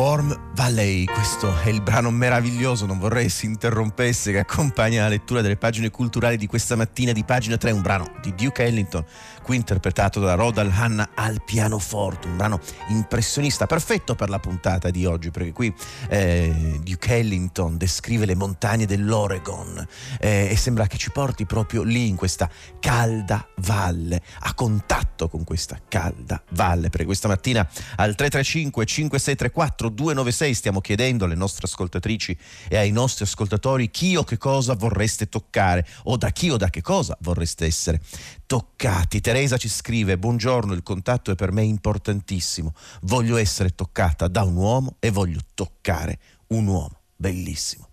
Warm 0.00 0.32
Valley, 0.60 1.06
questo 1.06 1.58
è 1.62 1.70
il 1.70 1.80
brano 1.80 2.10
meraviglioso, 2.10 2.84
non 2.84 2.98
vorrei 2.98 3.30
si 3.30 3.46
interrompesse, 3.46 4.30
che 4.30 4.40
accompagna 4.40 5.04
la 5.04 5.08
lettura 5.08 5.40
delle 5.40 5.56
pagine 5.56 5.88
culturali 5.88 6.36
di 6.36 6.46
questa 6.46 6.76
mattina 6.76 7.12
di 7.12 7.24
pagina 7.24 7.56
3, 7.56 7.70
un 7.70 7.80
brano 7.80 8.12
di 8.20 8.34
Duke 8.34 8.62
Ellington, 8.64 9.02
qui 9.42 9.56
interpretato 9.56 10.20
da 10.20 10.34
Rodal 10.34 10.70
Hanna 10.70 11.12
al 11.14 11.42
pianoforte, 11.42 12.26
un 12.28 12.36
brano 12.36 12.60
impressionista, 12.88 13.64
perfetto 13.64 14.14
per 14.14 14.28
la 14.28 14.38
puntata 14.38 14.90
di 14.90 15.06
oggi, 15.06 15.30
perché 15.30 15.52
qui 15.52 15.74
eh, 16.10 16.78
Duke 16.82 17.16
Ellington 17.16 17.78
descrive 17.78 18.26
le 18.26 18.34
montagne 18.34 18.84
dell'Oregon 18.84 19.86
eh, 20.20 20.48
e 20.50 20.56
sembra 20.56 20.86
che 20.86 20.98
ci 20.98 21.10
porti 21.10 21.46
proprio 21.46 21.82
lì, 21.84 22.06
in 22.06 22.16
questa 22.16 22.50
calda 22.80 23.48
valle, 23.60 24.20
a 24.40 24.52
contatto 24.52 25.30
con 25.30 25.42
questa 25.42 25.80
calda 25.88 26.42
valle, 26.50 26.90
perché 26.90 27.06
questa 27.06 27.28
mattina 27.28 27.60
al 27.96 28.14
335 28.14 28.84
5634 28.84 29.88
296 29.88 30.48
stiamo 30.54 30.80
chiedendo 30.80 31.24
alle 31.24 31.34
nostre 31.34 31.66
ascoltatrici 31.66 32.36
e 32.68 32.76
ai 32.76 32.90
nostri 32.90 33.24
ascoltatori 33.24 33.90
chi 33.90 34.16
o 34.16 34.24
che 34.24 34.38
cosa 34.38 34.74
vorreste 34.74 35.28
toccare 35.28 35.86
o 36.04 36.16
da 36.16 36.30
chi 36.30 36.50
o 36.50 36.56
da 36.56 36.70
che 36.70 36.82
cosa 36.82 37.16
vorreste 37.20 37.66
essere 37.66 38.00
toccati. 38.46 39.20
Teresa 39.20 39.56
ci 39.56 39.68
scrive: 39.68 40.18
Buongiorno, 40.18 40.72
il 40.72 40.82
contatto 40.82 41.30
è 41.30 41.34
per 41.34 41.52
me 41.52 41.62
importantissimo. 41.62 42.74
Voglio 43.02 43.36
essere 43.36 43.74
toccata 43.74 44.28
da 44.28 44.42
un 44.42 44.56
uomo 44.56 44.96
e 44.98 45.10
voglio 45.10 45.40
toccare 45.54 46.18
un 46.48 46.66
uomo. 46.66 46.99
Bellissimo. 47.20 47.90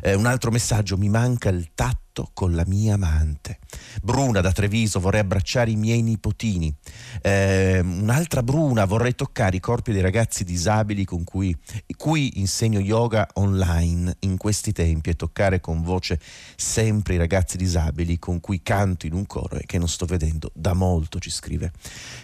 Eh, 0.00 0.14
un 0.14 0.24
altro 0.24 0.50
messaggio: 0.50 0.96
mi 0.96 1.10
manca 1.10 1.50
il 1.50 1.72
tatto 1.74 2.30
con 2.32 2.54
la 2.54 2.64
mia 2.66 2.94
amante. 2.94 3.58
Bruna 4.02 4.40
da 4.40 4.52
Treviso, 4.52 5.00
vorrei 5.00 5.20
abbracciare 5.20 5.70
i 5.70 5.76
miei 5.76 6.00
nipotini. 6.00 6.74
Eh, 7.20 7.80
un'altra 7.80 8.42
Bruna, 8.42 8.86
vorrei 8.86 9.14
toccare 9.14 9.56
i 9.56 9.60
corpi 9.60 9.92
dei 9.92 10.00
ragazzi 10.00 10.44
disabili 10.44 11.04
con 11.04 11.24
cui, 11.24 11.54
cui 11.98 12.38
insegno 12.40 12.78
yoga 12.78 13.28
online 13.34 14.16
in 14.20 14.38
questi 14.38 14.72
tempi 14.72 15.10
e 15.10 15.14
toccare 15.14 15.60
con 15.60 15.82
voce 15.82 16.18
sempre 16.56 17.16
i 17.16 17.18
ragazzi 17.18 17.58
disabili 17.58 18.18
con 18.18 18.40
cui 18.40 18.62
canto 18.62 19.04
in 19.04 19.12
un 19.12 19.26
coro 19.26 19.56
e 19.56 19.66
che 19.66 19.76
non 19.76 19.88
sto 19.88 20.06
vedendo 20.06 20.50
da 20.54 20.72
molto, 20.72 21.18
ci 21.18 21.28
scrive, 21.28 21.72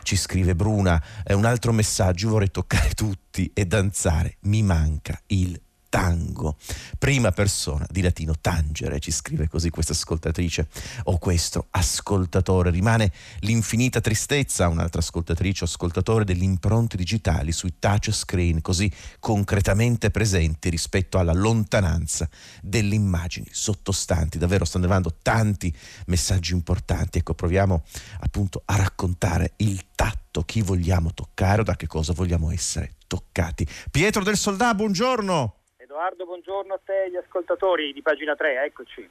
ci 0.05 0.17
scrive 0.17 0.55
Bruna. 0.55 1.03
Eh, 1.23 1.35
un 1.35 1.45
altro 1.45 1.73
messaggio, 1.73 2.31
vorrei 2.31 2.51
toccare 2.51 2.93
tutti 2.95 3.51
e 3.53 3.67
danzare. 3.67 4.39
Mi 4.45 4.63
manca 4.63 5.21
il 5.27 5.61
tango, 5.97 6.59
prima 6.99 7.33
persona 7.33 7.87
di 7.89 8.03
latino 8.03 8.35
tangere, 8.39 9.01
ci 9.01 9.11
scrive 9.11 9.49
così 9.49 9.71
questa 9.71 9.95
ascoltatrice 9.95 10.69
o 11.05 11.17
questo 11.17 11.69
ascoltatore. 11.71 12.69
Rimane 12.69 13.11
l'infinita 13.41 14.03
tristezza, 14.03 14.69
un'altra 14.69 15.01
ascoltatrice 15.01 15.65
o 15.65 15.67
ascoltatore 15.67 16.27
delle 16.27 16.45
impronte 16.45 16.99
digitali 16.99 17.51
sui 17.51 17.79
touchscreen 17.79 18.61
così 18.61 18.93
concretamente 19.19 20.11
presenti 20.11 20.69
rispetto 20.69 21.17
alla 21.17 21.33
lontananza 21.33 22.29
delle 22.61 22.95
immagini 22.95 23.49
sottostanti. 23.51 24.37
Davvero 24.37 24.67
stanno 24.67 24.85
arrivando 24.85 25.17
tanti 25.23 25.75
messaggi 26.09 26.53
importanti. 26.53 27.17
Ecco, 27.17 27.33
proviamo 27.33 27.85
appunto 28.21 28.61
a 28.67 28.77
raccontare 28.77 29.55
il 29.57 29.87
tatto, 29.95 30.43
chi 30.43 30.61
vogliamo 30.61 31.15
toccare 31.15 31.63
o 31.63 31.65
da 31.65 31.75
che 31.75 31.87
cosa 31.87 32.13
vogliamo 32.13 32.51
essere 32.51 32.97
toccati. 33.07 33.67
Pietro 33.91 34.23
del 34.23 34.37
Soldà, 34.37 34.75
buongiorno. 34.75 35.61
Edoardo, 35.97 36.27
buongiorno 36.27 36.75
a 36.75 36.81
te 36.85 36.93
e 36.93 37.05
agli 37.07 37.17
ascoltatori 37.17 37.91
di 37.95 38.03
pagina 38.03 38.37
3, 38.37 38.65
eccoci. 38.67 39.09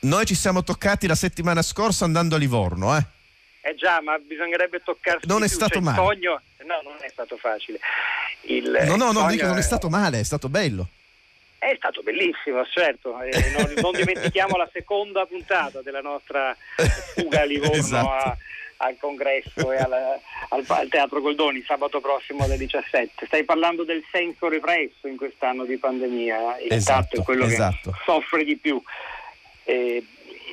Noi 0.00 0.26
ci 0.26 0.34
siamo 0.34 0.64
toccati 0.64 1.06
la 1.06 1.14
settimana 1.14 1.62
scorsa 1.62 2.04
andando 2.04 2.34
a 2.34 2.38
Livorno, 2.38 2.96
eh? 2.96 3.04
Eh 3.60 3.76
già, 3.76 4.00
ma 4.00 4.18
bisognerebbe 4.18 4.82
toccarsi 4.82 5.28
Non 5.28 5.44
è 5.44 5.46
più. 5.46 5.54
stato 5.54 5.74
cioè, 5.74 5.82
male. 5.82 5.96
Sogno... 5.96 6.42
No, 6.64 6.80
non 6.82 6.96
è 7.02 7.08
stato 7.08 7.36
facile. 7.36 7.78
Il, 8.46 8.82
no, 8.84 8.96
no, 8.96 9.12
no, 9.12 9.28
dico, 9.28 9.46
non 9.46 9.58
è 9.58 9.62
stato 9.62 9.88
male, 9.88 10.18
è 10.18 10.24
stato 10.24 10.48
bello. 10.48 10.88
È 11.56 11.72
stato 11.76 12.02
bellissimo, 12.02 12.64
certo. 12.66 13.20
Eh, 13.20 13.52
non, 13.56 13.72
non, 13.76 13.92
dimentichiamo 13.92 14.56
la 14.56 14.68
seconda 14.72 15.24
puntata 15.26 15.82
della 15.82 16.00
nostra 16.00 16.52
fuga 17.14 17.42
a 17.42 17.44
Livorno 17.44 17.76
esatto. 17.76 18.08
a 18.08 18.36
al 18.82 18.96
congresso 18.98 19.72
e 19.72 19.78
al, 19.78 19.92
al, 19.92 20.64
al, 20.66 20.88
Teatro 20.88 21.20
Goldoni 21.20 21.62
sabato 21.62 22.00
prossimo 22.00 22.44
alle 22.44 22.56
17. 22.56 23.26
Stai 23.26 23.44
parlando 23.44 23.84
del 23.84 24.04
senso 24.10 24.48
represso 24.48 25.06
in 25.06 25.16
quest'anno 25.16 25.64
di 25.64 25.76
pandemia, 25.76 26.58
il 26.60 26.72
esatto, 26.72 27.20
è 27.20 27.22
quello 27.22 27.44
esatto. 27.44 27.90
che 27.90 27.98
soffre 28.04 28.44
di 28.44 28.56
più. 28.56 28.82
E, 29.64 30.04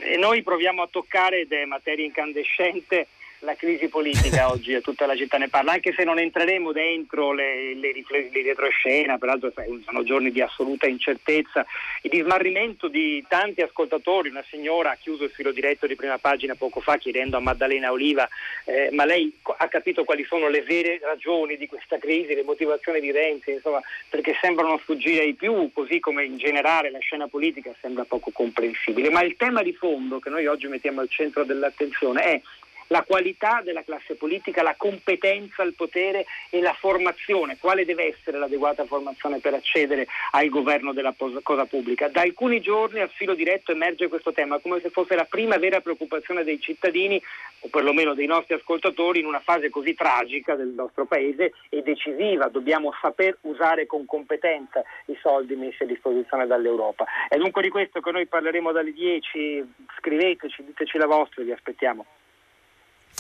e 0.03 0.17
noi 0.17 0.43
proviamo 0.43 0.83
a 0.83 0.87
toccare 0.89 1.41
ed 1.41 1.51
è 1.51 1.65
materia 1.65 2.05
incandescente 2.05 3.07
la 3.39 3.55
crisi 3.55 3.87
politica 3.87 4.49
oggi 4.51 4.73
e 4.73 4.81
tutta 4.81 5.05
la 5.05 5.15
città 5.15 5.37
ne 5.37 5.47
parla, 5.47 5.73
anche 5.73 5.93
se 5.93 6.03
non 6.03 6.19
entreremo 6.19 6.71
dentro 6.71 7.31
le, 7.31 7.73
le, 7.75 7.93
le 8.09 8.41
retroscena, 8.43 9.17
peraltro 9.17 9.51
sono 9.85 10.03
giorni 10.03 10.31
di 10.31 10.41
assoluta 10.41 10.87
incertezza 10.87 11.65
e 12.01 12.09
di 12.09 12.21
smarrimento 12.21 12.87
di 12.87 13.23
tanti 13.27 13.61
ascoltatori. 13.61 14.29
Una 14.29 14.43
signora 14.49 14.91
ha 14.91 14.97
chiuso 14.99 15.23
il 15.23 15.31
filo 15.31 15.51
diretto 15.51 15.87
di 15.87 15.95
prima 15.95 16.17
pagina 16.17 16.55
poco 16.55 16.79
fa 16.79 16.97
chiedendo 16.97 17.37
a 17.37 17.41
Maddalena 17.41 17.91
Oliva, 17.91 18.27
eh, 18.65 18.89
ma 18.91 19.05
lei 19.05 19.33
ha 19.57 19.67
capito 19.67 20.03
quali 20.03 20.23
sono 20.25 20.49
le 20.49 20.61
vere 20.61 20.99
ragioni 21.01 21.57
di 21.57 21.67
questa 21.67 21.97
crisi, 21.97 22.35
le 22.35 22.43
motivazioni 22.43 22.99
di 22.99 23.11
Renzi, 23.11 23.51
insomma, 23.51 23.81
perché 24.09 24.35
sembrano 24.41 24.77
sfuggire 24.79 25.23
ai 25.23 25.33
più, 25.33 25.71
così 25.73 25.99
come 25.99 26.25
in 26.25 26.37
generale 26.37 26.91
la 26.91 26.99
scena 26.99 27.27
politica 27.27 27.73
sembra 27.79 28.03
poco 28.05 28.31
comprensibile. 28.31 29.09
Ma 29.09 29.21
il 29.21 29.35
tema 29.35 29.63
di 29.63 29.73
fondo 29.73 30.19
che 30.19 30.29
noi 30.29 30.45
oggi 30.47 30.67
mettiamo 30.67 31.01
al 31.01 31.09
centro 31.09 31.43
dell'attenzione 31.43 32.21
è 32.23 32.41
la 32.89 33.03
qualità 33.03 33.61
della 33.63 33.83
classe 33.83 34.15
politica, 34.15 34.61
la 34.61 34.75
competenza, 34.77 35.63
il 35.63 35.73
potere 35.73 36.25
e 36.49 36.61
la 36.61 36.73
formazione, 36.73 37.57
quale 37.59 37.85
deve 37.85 38.07
essere 38.07 38.37
l'adeguata 38.37 38.85
formazione 38.85 39.39
per 39.39 39.53
accedere 39.53 40.07
al 40.31 40.49
governo 40.49 40.93
della 40.93 41.13
cosa 41.43 41.65
pubblica. 41.65 42.07
Da 42.07 42.21
alcuni 42.21 42.61
giorni 42.61 42.99
al 42.99 43.09
filo 43.09 43.35
diretto 43.35 43.71
emerge 43.71 44.07
questo 44.07 44.31
tema 44.31 44.59
come 44.59 44.79
se 44.79 44.89
fosse 44.89 45.15
la 45.15 45.25
prima 45.25 45.57
vera 45.57 45.81
preoccupazione 45.81 46.43
dei 46.43 46.59
cittadini 46.59 47.21
o 47.61 47.67
perlomeno 47.69 48.13
dei 48.13 48.25
nostri 48.25 48.55
ascoltatori 48.55 49.19
in 49.19 49.25
una 49.25 49.39
fase 49.39 49.69
così 49.69 49.93
tragica 49.93 50.55
del 50.55 50.69
nostro 50.69 51.05
paese 51.05 51.53
e 51.69 51.81
decisiva. 51.81 52.47
Dobbiamo 52.47 52.93
saper 52.99 53.37
usare 53.41 53.85
con 53.85 54.05
competenza 54.05 54.81
i 55.05 55.17
soldi 55.21 55.55
messi 55.55 55.83
a 55.83 55.85
disposizione 55.85 56.47
dall'Europa. 56.47 57.05
È 57.27 57.37
dunque 57.37 57.61
di 57.61 57.69
questo 57.69 57.99
che 57.99 58.11
noi 58.11 58.25
parleremo 58.25 58.71
dalle 58.71 58.93
10, 58.93 59.73
scriveteci, 59.97 60.63
diteci 60.63 60.97
la 60.97 61.05
vostra, 61.05 61.43
vi 61.43 61.51
aspettiamo. 61.51 62.05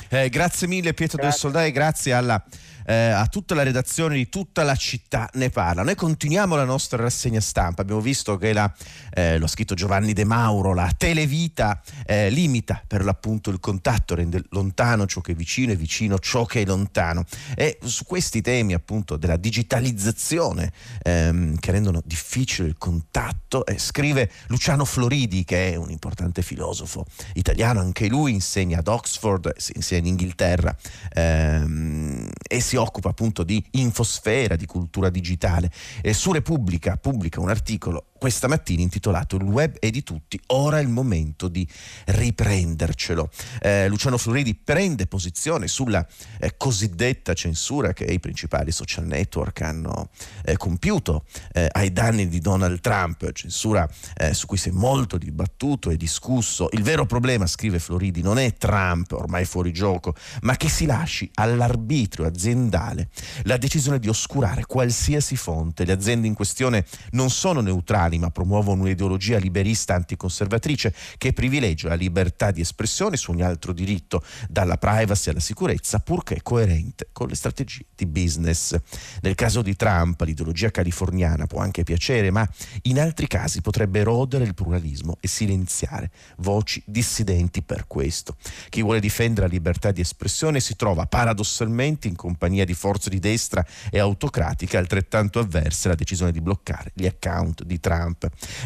Eh, 0.07 0.29
grazie 0.29 0.67
mille 0.67 0.93
Pietro 0.93 1.17
grazie. 1.17 1.29
del 1.29 1.51
Soldai, 1.51 1.71
grazie 1.71 2.13
alla 2.13 2.43
eh, 2.89 3.09
a 3.11 3.27
tutta 3.27 3.53
la 3.53 3.61
redazione 3.61 4.15
di 4.15 4.29
tutta 4.29 4.63
la 4.63 4.75
città 4.75 5.29
ne 5.33 5.51
parla. 5.51 5.83
Noi 5.83 5.93
continuiamo 5.93 6.55
la 6.55 6.63
nostra 6.63 6.97
rassegna 6.97 7.39
stampa, 7.39 7.83
abbiamo 7.83 8.01
visto 8.01 8.35
che 8.37 8.51
la, 8.51 8.73
eh, 9.13 9.37
lo 9.37 9.45
ha 9.45 9.47
scritto 9.47 9.75
Giovanni 9.75 10.13
De 10.13 10.23
Mauro, 10.23 10.73
la 10.73 10.91
televita 10.97 11.79
eh, 12.07 12.31
limita 12.31 12.81
per 12.85 13.03
l'appunto 13.03 13.51
il 13.51 13.59
contatto, 13.59 14.15
rende 14.15 14.43
lontano 14.49 15.05
ciò 15.05 15.21
che 15.21 15.33
è 15.33 15.35
vicino 15.35 15.71
e 15.71 15.75
vicino 15.75 16.17
ciò 16.17 16.45
che 16.45 16.63
è 16.63 16.65
lontano. 16.65 17.25
E 17.55 17.77
su 17.83 18.05
questi 18.05 18.41
temi 18.41 18.73
appunto 18.73 19.17
della 19.17 19.37
digitalizzazione 19.37 20.71
ehm, 21.03 21.59
che 21.59 21.71
rendono 21.71 22.01
difficile 22.03 22.67
il 22.67 22.75
contatto, 22.79 23.67
eh, 23.67 23.77
scrive 23.77 24.31
Luciano 24.47 24.83
Floridi 24.83 25.43
che 25.43 25.73
è 25.73 25.75
un 25.75 25.91
importante 25.91 26.41
filosofo 26.41 27.05
italiano, 27.33 27.81
anche 27.81 28.07
lui 28.07 28.31
insegna 28.31 28.79
ad 28.79 28.87
Oxford, 28.87 29.53
insegna 29.75 29.99
in 29.99 30.07
Inghilterra 30.07 30.75
ehm, 31.13 32.27
e 32.41 32.59
si 32.61 32.77
occupa 32.81 33.09
appunto 33.09 33.43
di 33.43 33.63
infosfera, 33.71 34.55
di 34.55 34.65
cultura 34.65 35.09
digitale. 35.09 35.71
E 36.01 36.13
su 36.13 36.31
Repubblica 36.31 36.97
pubblica 36.97 37.39
un 37.39 37.49
articolo 37.49 38.08
questa 38.19 38.47
mattina 38.47 38.81
intitolato 38.81 39.37
Il 39.37 39.43
web 39.43 39.77
è 39.79 39.89
di 39.89 40.03
tutti, 40.03 40.39
ora 40.47 40.77
è 40.77 40.81
il 40.81 40.89
momento 40.89 41.47
di 41.47 41.67
riprendercelo. 42.05 43.29
Eh, 43.61 43.87
Luciano 43.87 44.17
Floridi 44.17 44.53
prende 44.53 45.07
posizione 45.07 45.67
sulla 45.67 46.05
eh, 46.39 46.55
cosiddetta 46.57 47.33
censura 47.33 47.93
che 47.93 48.03
i 48.03 48.19
principali 48.19 48.71
social 48.71 49.05
network 49.05 49.61
hanno 49.61 50.09
eh, 50.43 50.57
compiuto 50.57 51.25
eh, 51.53 51.67
ai 51.71 51.91
danni 51.91 52.27
di 52.27 52.39
Donald 52.39 52.81
Trump, 52.81 53.31
censura 53.31 53.89
eh, 54.17 54.33
su 54.33 54.45
cui 54.45 54.57
si 54.57 54.69
è 54.69 54.71
molto 54.73 55.17
dibattuto 55.17 55.89
e 55.89 55.97
discusso. 55.97 56.67
Il 56.73 56.83
vero 56.83 57.05
problema, 57.05 57.47
scrive 57.47 57.79
Floridi, 57.79 58.21
non 58.21 58.37
è 58.37 58.53
Trump, 58.55 59.13
ormai 59.13 59.45
fuori 59.45 59.71
gioco, 59.71 60.13
ma 60.41 60.57
che 60.57 60.67
si 60.69 60.85
lasci 60.85 61.29
all'arbitrio 61.35 62.27
aziendale 62.27 63.09
la 63.43 63.57
decisione 63.57 63.99
di 63.99 64.09
oscurare 64.09 64.65
qualsiasi 64.65 65.37
fonte. 65.37 65.85
Le 65.85 65.93
aziende 65.93 66.27
in 66.27 66.33
questione 66.33 66.85
non 67.11 67.29
sono 67.29 67.61
neutrali, 67.61 68.08
l'anima, 68.09 68.31
promuovono 68.31 68.81
un'ideologia 68.81 69.37
liberista 69.37 69.93
anticonservatrice 69.93 70.93
che 71.17 71.31
privilegia 71.31 71.89
la 71.89 71.95
libertà 71.95 72.51
di 72.51 72.61
espressione 72.61 73.15
su 73.15 73.31
ogni 73.31 73.43
altro 73.43 73.71
diritto, 73.71 74.23
dalla 74.49 74.77
privacy 74.77 75.29
alla 75.29 75.39
sicurezza, 75.39 75.99
purché 75.99 76.41
coerente 76.41 77.09
con 77.11 77.27
le 77.27 77.35
strategie 77.35 77.85
di 77.95 78.05
business. 78.05 78.75
Nel 79.21 79.35
caso 79.35 79.61
di 79.61 79.75
Trump, 79.75 80.19
l'ideologia 80.21 80.71
californiana 80.71 81.45
può 81.45 81.61
anche 81.61 81.83
piacere, 81.83 82.31
ma 82.31 82.47
in 82.83 82.99
altri 82.99 83.27
casi 83.27 83.61
potrebbe 83.61 83.99
erodere 83.99 84.43
il 84.43 84.55
pluralismo 84.55 85.17
e 85.19 85.27
silenziare 85.27 86.11
voci 86.37 86.81
dissidenti 86.85 87.61
per 87.61 87.85
questo. 87.87 88.35
Chi 88.69 88.81
vuole 88.81 88.99
difendere 88.99 89.47
la 89.47 89.53
libertà 89.53 89.91
di 89.91 90.01
espressione 90.01 90.59
si 90.59 90.75
trova 90.75 91.05
paradossalmente 91.05 92.07
in 92.07 92.15
compagnia 92.15 92.65
di 92.65 92.73
forze 92.73 93.09
di 93.09 93.19
destra 93.19 93.65
e 93.91 93.99
autocratiche 93.99 94.77
altrettanto 94.77 95.39
avverse 95.39 95.87
alla 95.87 95.95
decisione 95.95 96.31
di 96.31 96.41
bloccare 96.41 96.91
gli 96.93 97.05
account 97.05 97.63
di 97.63 97.79
Trump. 97.79 97.97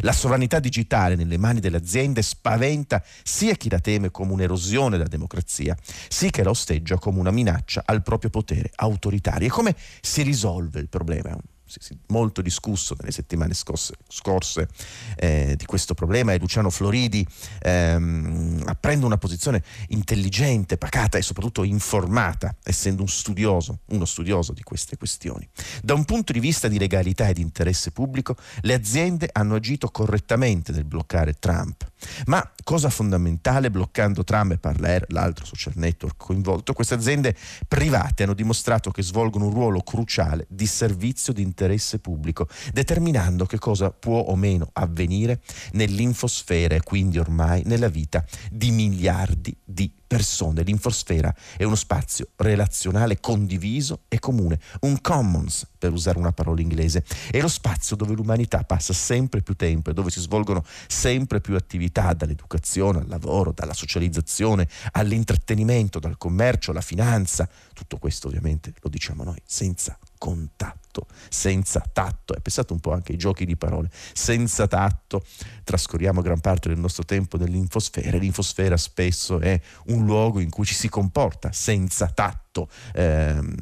La 0.01 0.11
sovranità 0.11 0.59
digitale 0.59 1.15
nelle 1.15 1.37
mani 1.37 1.59
delle 1.59 1.77
aziende 1.77 2.21
spaventa 2.21 3.03
sia 3.23 3.55
chi 3.55 3.69
la 3.69 3.79
teme 3.79 4.11
come 4.11 4.31
un'erosione 4.33 4.97
della 4.97 5.09
democrazia, 5.09 5.75
sia 6.07 6.29
chi 6.29 6.43
la 6.43 6.49
osteggia 6.49 6.97
come 6.97 7.19
una 7.19 7.31
minaccia 7.31 7.83
al 7.85 8.03
proprio 8.03 8.29
potere 8.29 8.71
autoritario. 8.75 9.47
E 9.47 9.49
come 9.49 9.75
si 10.01 10.21
risolve 10.21 10.79
il 10.79 10.89
problema? 10.89 11.37
Molto 12.07 12.41
discusso 12.41 12.95
nelle 12.99 13.11
settimane 13.11 13.53
scorse, 13.53 13.93
scorse 14.07 14.67
eh, 15.15 15.55
di 15.57 15.65
questo 15.65 15.93
problema 15.93 16.33
e 16.33 16.39
Luciano 16.39 16.69
Floridi 16.69 17.25
ehm, 17.61 18.75
prende 18.79 19.05
una 19.05 19.17
posizione 19.17 19.63
intelligente, 19.87 20.77
pacata 20.77 21.17
e 21.17 21.21
soprattutto 21.21 21.63
informata, 21.63 22.55
essendo 22.63 23.01
un 23.01 23.07
studioso, 23.07 23.79
uno 23.87 24.05
studioso 24.05 24.53
di 24.53 24.63
queste 24.63 24.97
questioni. 24.97 25.47
Da 25.81 25.93
un 25.93 26.05
punto 26.05 26.33
di 26.33 26.39
vista 26.39 26.67
di 26.67 26.77
legalità 26.77 27.27
e 27.27 27.33
di 27.33 27.41
interesse 27.41 27.91
pubblico, 27.91 28.35
le 28.61 28.73
aziende 28.73 29.29
hanno 29.31 29.55
agito 29.55 29.89
correttamente 29.89 30.71
nel 30.71 30.85
bloccare 30.85 31.33
Trump. 31.33 31.89
Ma 32.25 32.51
cosa 32.63 32.89
fondamentale, 32.89 33.71
bloccando 33.71 34.23
Trump 34.23 34.51
e 34.51 34.57
Parler, 34.57 35.05
l'altro 35.09 35.45
social 35.45 35.73
network 35.75 36.17
coinvolto, 36.17 36.73
queste 36.73 36.93
aziende 36.93 37.35
private 37.67 38.23
hanno 38.23 38.33
dimostrato 38.33 38.91
che 38.91 39.01
svolgono 39.01 39.45
un 39.45 39.53
ruolo 39.53 39.81
cruciale 39.81 40.45
di 40.49 40.67
servizio 40.67 41.31
di 41.31 41.41
interesse 41.41 41.52
interesse 41.53 41.99
pubblico, 41.99 42.47
determinando 42.71 43.45
che 43.45 43.59
cosa 43.59 43.91
può 43.91 44.19
o 44.19 44.35
meno 44.35 44.69
avvenire 44.73 45.41
nell'infosfera 45.73 46.73
e 46.75 46.81
quindi 46.81 47.19
ormai 47.19 47.61
nella 47.65 47.89
vita 47.89 48.25
di 48.49 48.71
miliardi 48.71 49.55
di 49.63 49.91
persone. 50.13 50.61
L'infosfera 50.61 51.33
è 51.57 51.63
uno 51.63 51.75
spazio 51.75 52.29
relazionale 52.35 53.19
condiviso 53.19 54.01
e 54.07 54.19
comune, 54.19 54.59
un 54.81 55.01
commons 55.01 55.67
per 55.77 55.91
usare 55.91 56.19
una 56.19 56.31
parola 56.31 56.61
inglese, 56.61 57.03
è 57.31 57.41
lo 57.41 57.47
spazio 57.47 57.95
dove 57.95 58.13
l'umanità 58.13 58.63
passa 58.63 58.93
sempre 58.93 59.41
più 59.41 59.55
tempo 59.55 59.89
e 59.89 59.93
dove 59.93 60.11
si 60.11 60.19
svolgono 60.19 60.63
sempre 60.87 61.41
più 61.41 61.55
attività 61.55 62.13
dall'educazione 62.13 62.99
al 62.99 63.07
lavoro, 63.07 63.53
dalla 63.53 63.73
socializzazione 63.73 64.67
all'intrattenimento, 64.91 65.97
dal 65.99 66.17
commercio 66.17 66.71
alla 66.71 66.81
finanza. 66.81 67.49
Tutto 67.73 67.97
questo 67.97 68.27
ovviamente 68.27 68.71
lo 68.81 68.89
diciamo 68.89 69.23
noi 69.23 69.41
senza 69.45 69.97
contatto, 70.19 70.82
senza 71.29 71.83
tatto. 71.91 72.35
E 72.35 72.41
pensate 72.41 72.73
un 72.73 72.79
po' 72.79 72.93
anche 72.93 73.13
ai 73.13 73.17
giochi 73.17 73.45
di 73.45 73.55
parole, 73.55 73.89
senza 74.13 74.67
tatto. 74.67 75.25
Trascorriamo 75.63 76.21
gran 76.21 76.39
parte 76.39 76.69
del 76.69 76.77
nostro 76.79 77.03
tempo 77.03 77.37
nell'infosfera. 77.37 78.17
L'infosfera 78.17 78.77
spesso 78.77 79.39
è 79.39 79.59
un 79.87 80.05
luogo 80.05 80.39
in 80.39 80.49
cui 80.49 80.65
ci 80.65 80.75
si 80.75 80.89
comporta 80.89 81.51
senza 81.51 82.07
tatto 82.07 82.69
ehm, 82.93 83.55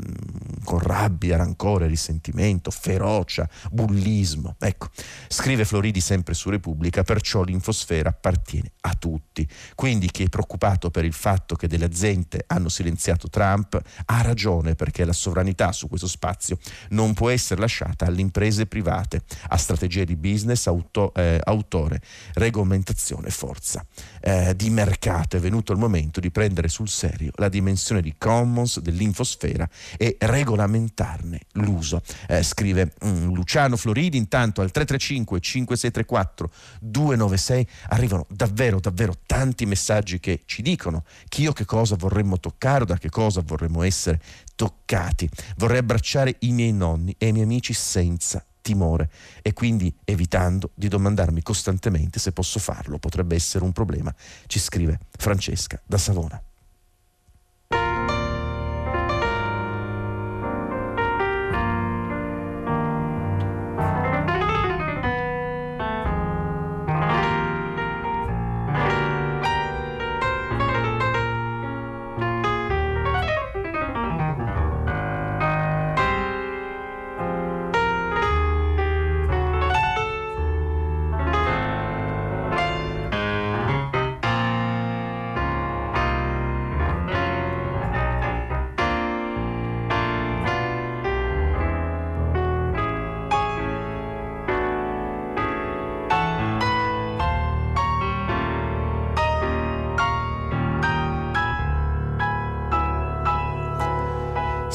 con 0.64 0.80
rabbia, 0.80 1.38
rancore, 1.38 1.88
risentimento, 1.88 2.72
ferocia, 2.72 3.50
bullismo. 3.72 4.56
Ecco, 4.60 4.90
scrive 5.28 5.66
Floridi 5.66 6.02
sempre 6.02 6.34
su 6.34 6.50
Repubblica, 6.50 7.04
perciò 7.04 7.44
l'infosfera 7.44 8.10
appartiene 8.10 8.72
a 8.82 8.94
tutti. 8.94 9.48
Quindi 9.76 10.10
chi 10.12 10.24
è 10.24 10.30
preoccupato 10.30 10.90
per 10.92 11.06
il 11.06 11.14
fatto 11.14 11.56
che 11.56 11.68
delle 11.68 11.86
aziende 11.86 12.44
hanno 12.48 12.70
silenziato 12.70 13.30
Trump 13.30 13.82
ha 14.06 14.22
ragione 14.22 14.76
perché 14.76 15.06
la 15.06 15.14
sovranità 15.14 15.72
su 15.72 15.88
questo 15.88 16.08
spazio 16.08 16.58
non 16.90 17.14
può 17.14 17.21
essere 17.30 17.60
lasciata 17.60 18.06
alle 18.06 18.22
imprese 18.22 18.66
private, 18.66 19.22
a 19.50 19.58
strategie 19.58 20.06
di 20.06 20.16
business, 20.16 20.68
auto, 20.68 21.14
eh, 21.14 21.40
autore, 21.44 22.02
regolamentazione, 22.34 23.30
forza 23.30 23.86
eh, 24.22 24.56
di 24.56 24.70
mercato. 24.70 25.38
È 25.38 25.40
venuto 25.40 25.72
il 25.72 25.78
momento 25.78 26.20
di 26.20 26.32
prendere 26.32 26.68
sul 26.68 26.90
serio 26.90 27.32
la 27.36 27.50
dimensione 27.50 28.02
di 28.02 28.16
commons 28.18 28.80
dell'infosfera 28.80 29.68
e 29.98 30.18
regolamentarne 30.20 31.40
l'uso. 31.54 32.02
Eh, 32.28 32.44
scrive 32.44 32.94
mm, 33.06 33.34
Luciano 33.34 33.78
Floridi, 33.78 34.18
intanto 34.18 34.62
al 34.62 34.72
335 34.72 35.40
5634 35.40 36.52
296 36.80 37.68
arrivano 37.90 38.26
davvero 38.30 38.80
davvero 38.80 39.14
tanti 39.26 39.66
messaggi 39.66 40.20
che 40.20 40.42
ci 40.46 40.62
dicono 40.62 41.04
chi 41.28 41.48
o 41.48 41.54
che 41.54 41.66
cosa 41.66 41.96
vorremmo 41.96 42.40
toccare 42.40 42.84
o 42.84 42.86
da 42.86 42.98
che 42.98 43.10
cosa 43.10 43.42
vorremmo 43.44 43.84
essere 43.84 44.20
toccati. 44.62 45.28
Vorrei 45.58 45.80
abbracciare 45.80 46.36
i 46.42 46.52
miei 46.52 46.72
nonni 46.72 47.16
e 47.18 47.30
i 47.30 47.32
miei 47.32 47.46
amici 47.46 47.74
senza 47.74 48.46
timore 48.62 49.10
e 49.42 49.54
quindi 49.54 49.92
evitando 50.06 50.70
di 50.76 50.88
domandarmi 50.88 51.42
costantemente 51.42 52.20
se 52.20 52.32
posso 52.32 52.60
farlo, 52.60 53.00
potrebbe 53.00 53.34
essere 53.34 53.64
un 53.64 53.72
problema, 53.72 54.14
ci 54.46 54.60
scrive 54.60 55.00
Francesca 55.18 55.82
da 55.84 55.98
Savona. 55.98 56.40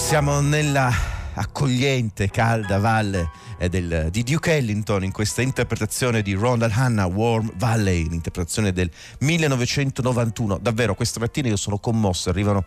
Siamo 0.06 0.40
nella 0.40 1.15
accogliente, 1.36 2.28
calda 2.30 2.78
valle 2.78 3.30
eh, 3.58 3.68
del, 3.68 4.08
di 4.10 4.22
Duke 4.22 4.56
Ellington 4.56 5.04
in 5.04 5.12
questa 5.12 5.42
interpretazione 5.42 6.22
di 6.22 6.34
Ronald 6.34 6.72
Hanna, 6.74 7.06
Warm 7.06 7.52
Valley, 7.56 8.08
l'interpretazione 8.08 8.72
del 8.72 8.90
1991. 9.20 10.58
Davvero, 10.58 10.94
questa 10.94 11.20
mattina 11.20 11.48
io 11.48 11.56
sono 11.56 11.78
commosso, 11.78 12.30
arrivano 12.30 12.64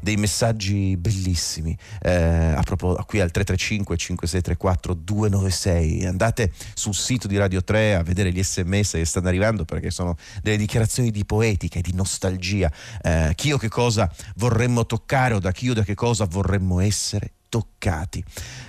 dei 0.00 0.16
messaggi 0.16 0.96
bellissimi. 0.96 1.76
Eh, 2.00 2.12
a 2.12 2.62
proposito, 2.62 3.04
qui 3.04 3.20
al 3.20 3.30
335 3.30 3.96
5634 3.96 4.94
296. 4.94 6.06
Andate 6.06 6.52
sul 6.74 6.94
sito 6.94 7.26
di 7.26 7.36
Radio 7.36 7.62
3 7.62 7.96
a 7.96 8.02
vedere 8.02 8.32
gli 8.32 8.42
sms 8.42 8.92
che 8.92 9.04
stanno 9.04 9.28
arrivando 9.28 9.64
perché 9.64 9.90
sono 9.90 10.16
delle 10.42 10.56
dichiarazioni 10.56 11.10
di 11.10 11.24
poetica 11.24 11.78
e 11.78 11.82
di 11.82 11.92
nostalgia. 11.94 12.70
Eh, 13.02 13.32
chi 13.34 13.52
o 13.52 13.58
che 13.58 13.68
cosa 13.68 14.10
vorremmo 14.36 14.86
toccare 14.86 15.34
o 15.34 15.38
da 15.38 15.52
chi 15.52 15.70
o 15.70 15.74
da 15.74 15.82
che 15.82 15.94
cosa 15.94 16.24
vorremmo 16.24 16.80
essere 16.80 17.32
toccati. 17.52 18.24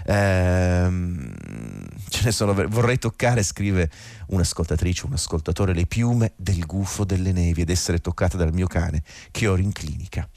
Ehm, 0.08 1.34
ce 2.10 2.22
ne 2.26 2.32
sono, 2.32 2.54
vorrei 2.68 2.98
toccare, 2.98 3.42
scrive 3.42 3.90
un'ascoltatrice, 4.28 5.06
un 5.06 5.14
ascoltatore, 5.14 5.74
le 5.74 5.86
piume 5.86 6.34
del 6.36 6.66
gufo 6.66 7.04
delle 7.04 7.32
nevi 7.32 7.62
ed 7.62 7.70
essere 7.70 8.00
toccata 8.00 8.38
dal 8.38 8.54
mio 8.54 8.68
cane 8.68 9.04
che 9.32 9.48
ho 9.48 9.58
in 9.58 9.72
clinica. 9.72 10.28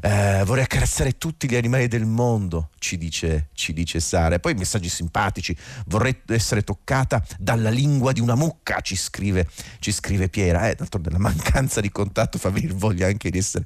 Eh, 0.00 0.42
vorrei 0.44 0.64
accarezzare 0.64 1.18
tutti 1.18 1.48
gli 1.48 1.56
animali 1.56 1.88
del 1.88 2.06
mondo, 2.06 2.70
ci 2.78 2.98
dice, 2.98 3.48
ci 3.54 3.72
dice 3.72 4.00
Sara. 4.00 4.36
E 4.36 4.40
poi 4.40 4.54
messaggi 4.54 4.88
simpatici, 4.88 5.56
vorrei 5.86 6.20
essere 6.26 6.62
toccata 6.62 7.24
dalla 7.38 7.70
lingua 7.70 8.12
di 8.12 8.20
una 8.20 8.34
mucca, 8.34 8.80
ci 8.80 8.96
scrive, 8.96 9.48
ci 9.78 9.92
scrive 9.92 10.28
Piera. 10.28 10.68
Eh, 10.68 10.74
d'altronde 10.74 11.10
la 11.10 11.18
mancanza 11.18 11.80
di 11.80 11.90
contatto 11.90 12.38
fa 12.38 12.50
venire 12.50 12.74
voglia 12.74 13.06
anche 13.06 13.30
di 13.30 13.38
essere 13.38 13.64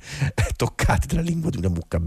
toccati 0.57 1.07
dalla 1.07 1.23
lingua 1.23 1.51
di 1.51 1.59
una 1.59 1.69
mucca. 1.69 1.99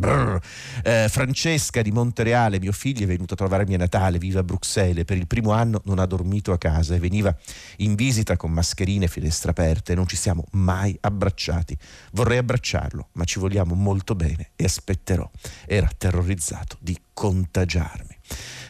Eh, 0.83 1.07
Francesca 1.09 1.81
di 1.81 1.91
Monte 1.91 2.23
Reale, 2.23 2.59
mio 2.59 2.71
figlio, 2.71 3.03
è 3.03 3.07
venuto 3.07 3.33
a 3.33 3.37
trovarmi 3.37 3.73
a 3.75 3.77
Natale, 3.77 4.17
vive 4.17 4.39
a 4.39 4.43
Bruxelles, 4.43 5.05
per 5.05 5.17
il 5.17 5.27
primo 5.27 5.51
anno 5.51 5.81
non 5.85 5.99
ha 5.99 6.05
dormito 6.05 6.51
a 6.51 6.57
casa 6.57 6.95
e 6.95 6.99
veniva 6.99 7.35
in 7.77 7.95
visita 7.95 8.37
con 8.37 8.51
mascherine 8.51 9.05
e 9.05 9.07
finestre 9.07 9.51
aperte, 9.51 9.95
non 9.95 10.07
ci 10.07 10.15
siamo 10.15 10.45
mai 10.51 10.97
abbracciati. 11.01 11.77
Vorrei 12.11 12.37
abbracciarlo, 12.37 13.09
ma 13.13 13.23
ci 13.23 13.39
vogliamo 13.39 13.75
molto 13.75 14.15
bene 14.15 14.51
e 14.55 14.63
aspetterò. 14.63 15.29
Era 15.65 15.89
terrorizzato 15.97 16.77
di 16.79 16.97
contagiarmi. 17.13 18.17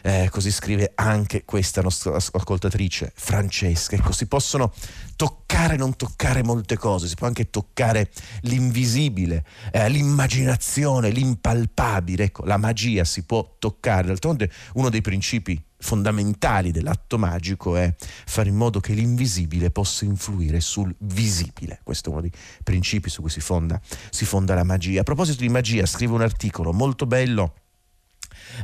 Eh, 0.06 0.28
così 0.30 0.50
scrive 0.50 0.92
anche 0.94 1.46
questa 1.46 1.80
nostra 1.80 2.14
ascoltatrice 2.14 3.10
Francesca. 3.14 3.96
Ecco, 3.96 4.12
si 4.12 4.26
possono 4.26 4.70
toccare, 5.16 5.76
non 5.76 5.96
toccare 5.96 6.42
molte 6.42 6.76
cose, 6.76 7.08
si 7.08 7.14
può 7.14 7.26
anche 7.26 7.48
toccare 7.48 8.10
l'invisibile, 8.42 9.46
eh, 9.72 9.88
l'immaginazione, 9.88 11.08
l'impalpabile. 11.08 12.24
Ecco, 12.24 12.44
la 12.44 12.58
magia 12.58 13.02
si 13.04 13.22
può 13.22 13.56
toccare. 13.58 14.08
D'altronde 14.08 14.52
uno 14.74 14.90
dei 14.90 15.00
principi 15.00 15.58
fondamentali 15.78 16.70
dell'atto 16.70 17.16
magico 17.16 17.74
è 17.74 17.94
fare 18.26 18.50
in 18.50 18.56
modo 18.56 18.80
che 18.80 18.92
l'invisibile 18.92 19.70
possa 19.70 20.04
influire 20.04 20.60
sul 20.60 20.94
visibile. 20.98 21.80
Questo 21.82 22.10
è 22.10 22.12
uno 22.12 22.20
dei 22.20 22.32
principi 22.62 23.08
su 23.08 23.22
cui 23.22 23.30
si 23.30 23.40
fonda, 23.40 23.80
si 24.10 24.26
fonda 24.26 24.52
la 24.54 24.64
magia. 24.64 25.00
A 25.00 25.04
proposito 25.04 25.40
di 25.40 25.48
magia, 25.48 25.86
scrivo 25.86 26.14
un 26.14 26.20
articolo 26.20 26.74
molto 26.74 27.06
bello 27.06 27.54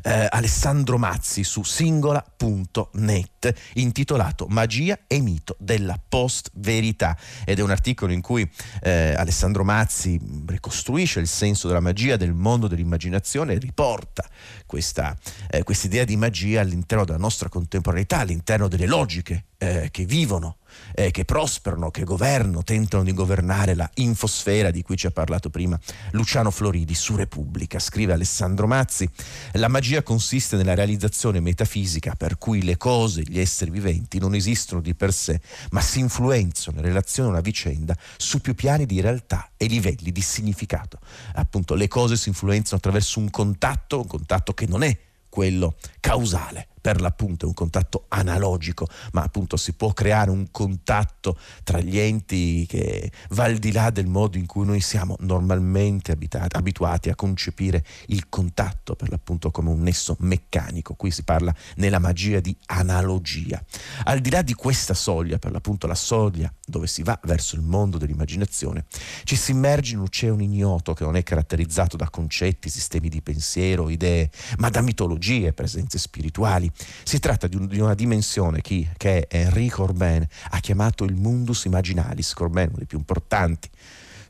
eh, 0.03 0.27
Alessandro 0.29 0.99
Mazzi 0.99 1.45
su 1.45 1.63
singola.net 1.63 3.53
intitolato 3.75 4.47
Magia 4.49 5.01
e 5.07 5.21
mito 5.21 5.57
della 5.59 5.99
post-verità. 6.09 7.17
Ed 7.45 7.59
è 7.59 7.63
un 7.63 7.71
articolo 7.71 8.13
in 8.13 8.21
cui 8.21 8.49
eh, 8.83 9.15
Alessandro 9.17 9.65
Mazzi 9.65 10.21
ricostruisce 10.47 11.21
il 11.21 11.29
senso 11.29 11.67
della 11.67 11.81
magia 11.81 12.17
del 12.17 12.33
mondo 12.33 12.69
dell'immaginazione 12.69 13.55
e 13.55 13.59
riporta 13.59 14.29
questa 14.67 15.17
eh, 15.49 15.65
idea 15.83 16.05
di 16.05 16.17
magia 16.17 16.61
all'interno 16.61 17.05
della 17.05 17.19
nostra 17.19 17.49
contemporaneità, 17.49 18.19
all'interno 18.19 18.69
delle 18.69 18.87
logiche 18.87 19.45
eh, 19.59 19.89
che 19.91 20.05
vivono 20.05 20.57
eh, 20.95 21.11
che 21.11 21.25
prosperano, 21.25 21.91
che 21.91 22.05
governano, 22.05 22.63
tentano 22.63 23.03
di 23.03 23.13
governare 23.13 23.75
la 23.75 23.89
infosfera 23.95 24.71
di 24.71 24.83
cui 24.83 24.97
ci 24.97 25.07
ha 25.07 25.11
parlato 25.11 25.51
prima 25.51 25.79
Luciano 26.13 26.51
Floridi 26.51 26.95
su 26.95 27.17
Repubblica. 27.17 27.79
Scrive 27.79 28.13
Alessandro 28.13 28.67
Mazzi, 28.67 29.09
la 29.53 29.69
magia 29.69 30.03
consiste 30.03 30.57
nella 30.57 30.75
realizzazione 30.75 31.41
metafisica 31.41 32.15
per 32.15 32.39
cui 32.39 32.63
le 32.63 32.77
cose, 32.77 33.23
gli 33.23 33.39
esseri 33.39 33.71
viventi 33.71 34.19
non 34.19 34.35
esistono 34.35 34.81
di 34.81 34.95
per 34.95 35.13
sé, 35.13 35.41
ma 35.71 35.81
si 35.81 35.99
influenzano 35.99 36.79
in 36.79 36.85
relazione 36.85 37.29
a 37.29 37.33
una 37.33 37.41
vicenda 37.41 37.97
su 38.17 38.41
più 38.41 38.55
piani 38.55 38.87
di 38.87 39.01
realtà 39.01 39.51
e 39.57 39.67
livelli 39.67 40.13
di 40.13 40.21
significato. 40.21 40.99
Appunto, 41.35 41.75
le 41.75 41.89
cose 41.89 42.17
si 42.17 42.29
influenzano 42.29 42.77
attraverso 42.77 43.19
un 43.19 43.31
contatto, 43.31 44.01
un 44.01 44.07
contatto 44.07 44.53
che 44.53 44.67
non 44.67 44.83
è 44.83 44.97
quello 45.29 45.77
causale 46.01 46.69
per 46.81 47.01
l'appunto 47.01 47.45
è 47.45 47.49
un 47.49 47.55
contatto 47.55 48.07
analogico, 48.09 48.89
ma 49.13 49.23
appunto 49.23 49.57
si 49.57 49.73
può 49.75 49.93
creare 49.93 50.31
un 50.31 50.51
contatto 50.51 51.39
tra 51.63 51.81
gli 51.81 51.99
enti 51.99 52.65
che 52.67 53.11
va 53.31 53.45
al 53.45 53.59
di 53.59 53.73
là 53.73 53.91
del 53.91 54.07
modo 54.07 54.39
in 54.39 54.47
cui 54.47 54.65
noi 54.65 54.81
siamo 54.81 55.17
normalmente 55.21 56.13
abitati, 56.13 56.57
abituati 56.57 57.11
a 57.11 57.15
concepire 57.15 57.85
il 58.07 58.29
contatto 58.29 58.95
per 58.95 59.11
l'appunto 59.11 59.51
come 59.51 59.71
un 59.71 59.81
nesso 59.83 60.17
meccanico. 60.21 60.95
Qui 60.95 61.11
si 61.11 61.23
parla 61.23 61.55
nella 61.77 61.99
magia 61.99 62.41
di 62.41 62.57
analogia. 62.67 63.63
Al 64.05 64.21
di 64.21 64.31
là 64.31 64.43
di 64.43 64.55
questa 64.55 64.95
soglia, 64.95 65.39
per 65.39 65.53
l'appunto 65.53 65.87
la 65.87 65.95
soglia 65.95 66.53
dove 66.65 66.87
si 66.87 67.03
va 67.03 67.19
verso 67.25 67.57
il 67.57 67.63
mondo 67.63 67.99
dell'immaginazione, 67.99 68.85
ci 69.25 69.37
si 69.37 69.51
immerge 69.51 69.93
in 69.93 69.99
un 69.99 70.05
oceano 70.05 70.43
ignoto 70.43 70.95
che 70.95 71.05
non 71.05 71.17
è 71.17 71.23
caratterizzato 71.23 71.97
da 71.97 72.09
concetti, 72.09 72.69
sistemi 72.69 73.09
di 73.09 73.21
pensiero, 73.21 73.89
idee, 73.89 74.31
ma 74.59 74.71
da 74.71 74.81
mitologie, 74.81 75.53
presenze 75.53 75.99
spirituali 75.99 76.70
si 77.03 77.19
tratta 77.19 77.47
di, 77.47 77.57
un, 77.57 77.67
di 77.67 77.81
una 77.81 77.95
dimensione 77.95 78.61
che, 78.61 78.89
che 78.97 79.27
Enrico 79.31 79.83
Orben 79.83 80.27
ha 80.51 80.61
chiamato 80.61 81.05
il 81.05 81.15
mundus 81.15 81.65
imaginalis, 81.65 82.35
Orben 82.39 82.69
uno 82.69 82.79
dei 82.79 82.87
più 82.87 82.99
importanti 82.99 83.69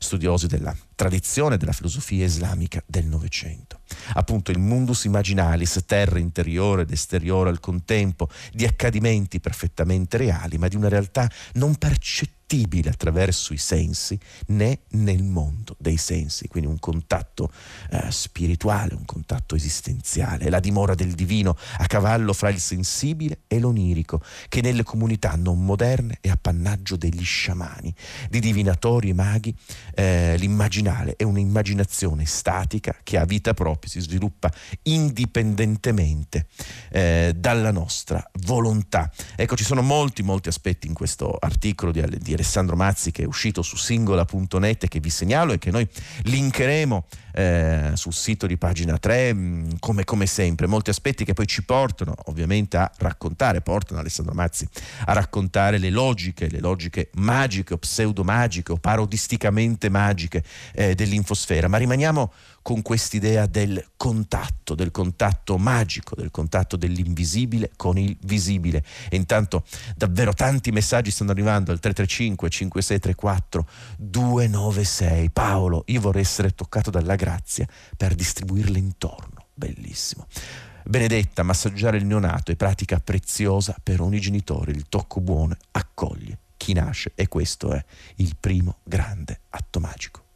studiosi 0.01 0.47
della 0.47 0.75
tradizione 0.95 1.57
della 1.57 1.71
filosofia 1.71 2.25
islamica 2.25 2.81
del 2.87 3.05
Novecento. 3.05 3.81
Appunto 4.13 4.49
il 4.51 4.57
mundus 4.57 5.03
imaginalis, 5.03 5.83
terra 5.85 6.17
interiore 6.17 6.81
ed 6.81 6.91
esteriore 6.91 7.49
al 7.49 7.59
contempo, 7.59 8.27
di 8.51 8.65
accadimenti 8.65 9.39
perfettamente 9.39 10.17
reali, 10.17 10.57
ma 10.57 10.67
di 10.67 10.75
una 10.75 10.89
realtà 10.89 11.29
non 11.53 11.75
percettibile 11.75 12.39
percettibile 12.51 12.89
attraverso 12.89 13.53
i 13.53 13.57
sensi 13.57 14.19
né 14.47 14.79
nel 14.89 15.23
mondo 15.23 15.75
dei 15.79 15.97
sensi, 15.97 16.47
quindi 16.49 16.69
un 16.69 16.79
contatto 16.79 17.49
eh, 17.91 18.11
spirituale, 18.11 18.93
un 18.93 19.05
contatto 19.05 19.55
esistenziale, 19.55 20.49
la 20.49 20.59
dimora 20.59 20.93
del 20.93 21.13
divino 21.13 21.55
a 21.77 21.85
cavallo 21.87 22.33
fra 22.33 22.49
il 22.49 22.59
sensibile 22.59 23.41
e 23.47 23.59
l'onirico, 23.59 24.21
che 24.49 24.61
nelle 24.61 24.83
comunità 24.83 25.35
non 25.35 25.63
moderne 25.63 26.17
è 26.19 26.29
appannaggio 26.29 26.97
degli 26.97 27.23
sciamani, 27.23 27.93
di 28.29 28.39
divinatori 28.39 29.09
e 29.09 29.13
maghi, 29.13 29.55
eh, 29.95 30.35
l'immaginale 30.37 31.15
è 31.15 31.23
un'immaginazione 31.23 32.25
statica 32.25 32.97
che 33.01 33.17
ha 33.17 33.23
vita 33.23 33.53
propria, 33.53 33.89
si 33.89 34.01
sviluppa 34.01 34.51
indipendentemente 34.83 36.47
eh, 36.89 37.33
dalla 37.35 37.71
nostra 37.71 38.29
volontà. 38.41 39.09
Ecco, 39.35 39.55
ci 39.55 39.63
sono 39.63 39.81
molti, 39.81 40.21
molti 40.21 40.49
aspetti 40.49 40.87
in 40.87 40.93
questo 40.93 41.37
articolo 41.39 41.91
di, 41.91 42.03
di 42.19 42.35
Alessandro 42.41 42.75
Mazzi 42.75 43.11
che 43.11 43.23
è 43.23 43.25
uscito 43.25 43.61
su 43.61 43.77
singola.net 43.77 44.83
e 44.83 44.87
che 44.87 44.99
vi 44.99 45.09
segnalo 45.09 45.53
e 45.53 45.59
che 45.59 45.71
noi 45.71 45.87
linkeremo 46.23 47.05
eh, 47.33 47.91
sul 47.93 48.13
sito 48.13 48.47
di 48.47 48.57
pagina 48.57 48.97
3 48.97 49.33
mm, 49.33 49.69
come, 49.79 50.03
come, 50.03 50.25
sempre, 50.25 50.67
molti 50.67 50.89
aspetti 50.89 51.23
che 51.25 51.33
poi 51.33 51.47
ci 51.47 51.63
portano 51.63 52.13
ovviamente 52.25 52.77
a 52.77 52.91
raccontare, 52.97 53.61
portano 53.61 53.99
Alessandro 53.99 54.33
Mazzi 54.33 54.67
a 55.05 55.13
raccontare 55.13 55.77
le 55.77 55.89
logiche, 55.89 56.49
le 56.49 56.59
logiche 56.59 57.09
magiche 57.15 57.73
o 57.73 57.77
pseudo-magiche 57.77 58.71
o 58.71 58.77
parodisticamente 58.77 59.89
magiche 59.89 60.43
eh, 60.73 60.95
dell'infosfera, 60.95 61.67
ma 61.67 61.77
rimaniamo 61.77 62.31
con 62.61 62.81
quest'idea 62.81 63.47
del 63.47 63.83
contatto, 63.97 64.75
del 64.75 64.91
contatto 64.91 65.57
magico, 65.57 66.15
del 66.15 66.29
contatto 66.29 66.77
dell'invisibile 66.77 67.71
con 67.75 67.97
il 67.97 68.15
visibile. 68.23 68.83
E 69.09 69.15
intanto 69.15 69.63
davvero 69.95 70.33
tanti 70.33 70.71
messaggi 70.71 71.11
stanno 71.11 71.31
arrivando 71.31 71.71
al 71.71 71.79
335 71.79 72.49
5634 72.49 73.67
296. 73.97 75.29
Paolo, 75.31 75.83
io 75.87 76.01
vorrei 76.01 76.21
essere 76.21 76.53
toccato 76.53 76.91
dalla 76.91 77.15
grazia 77.21 77.67
per 77.95 78.15
distribuirle 78.15 78.79
intorno. 78.79 79.45
Bellissimo. 79.53 80.25
Benedetta, 80.83 81.43
massaggiare 81.43 81.97
il 81.97 82.05
neonato 82.05 82.51
è 82.51 82.55
pratica 82.55 82.99
preziosa 82.99 83.75
per 83.81 84.01
ogni 84.01 84.19
genitore. 84.19 84.71
Il 84.71 84.87
tocco 84.89 85.21
buono 85.21 85.55
accoglie 85.71 86.39
chi 86.57 86.73
nasce 86.73 87.11
e 87.15 87.27
questo 87.27 87.73
è 87.73 87.83
il 88.15 88.35
primo 88.39 88.77
grande 88.83 89.41
atto 89.49 89.79
magico. 89.79 90.30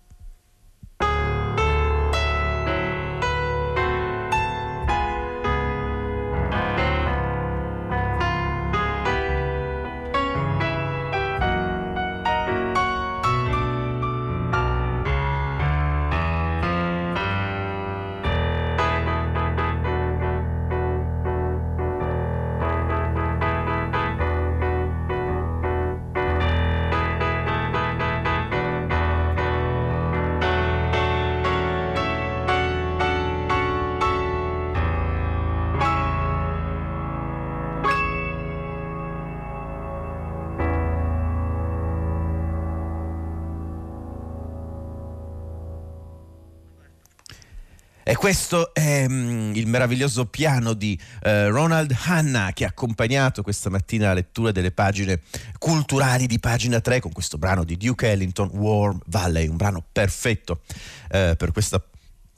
Questo 48.15 48.73
è 48.73 49.08
mm, 49.08 49.56
il 49.56 49.67
meraviglioso 49.67 50.25
piano 50.25 50.73
di 50.73 50.99
eh, 51.21 51.47
Ronald 51.47 51.95
Hanna 52.06 52.51
che 52.54 52.65
ha 52.65 52.69
accompagnato 52.69 53.41
questa 53.41 53.69
mattina 53.69 54.08
la 54.08 54.13
lettura 54.13 54.51
delle 54.51 54.71
pagine 54.71 55.21
culturali 55.58 56.28
di 56.28 56.39
pagina 56.39 56.80
3 56.80 56.99
con 56.99 57.12
questo 57.12 57.38
brano 57.38 57.63
di 57.63 57.78
Duke 57.78 58.10
Ellington, 58.10 58.49
Warm 58.54 58.99
Valley, 59.06 59.47
un 59.47 59.58
brano 59.58 59.84
perfetto 59.91 60.62
eh, 61.10 61.36
per 61.38 61.51
questa 61.51 61.84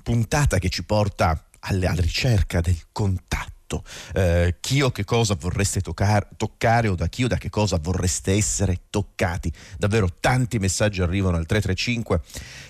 puntata 0.04 0.58
che 0.58 0.70
ci 0.70 0.84
porta 0.84 1.46
alla 1.60 1.94
ricerca 1.94 2.62
del 2.62 2.78
contatto 2.92 3.57
tutto. 3.68 3.84
Eh, 4.14 4.56
chi 4.62 4.82
o 4.82 4.90
che 4.90 5.04
cosa 5.04 5.36
vorreste 5.36 5.82
toccar- 5.82 6.30
toccare 6.38 6.88
o 6.88 6.96
da 6.96 7.08
chi 7.08 7.26
o 7.26 7.28
da 7.28 7.38
che 7.38 7.50
cosa 7.50 7.78
vorreste 7.80 8.32
essere 8.32 8.80
toccati. 8.90 9.52
Davvero 9.78 10.10
tanti 10.20 10.58
messaggi 10.58 11.02
arrivano 11.02 11.36
al 11.36 11.46
335 11.46 12.22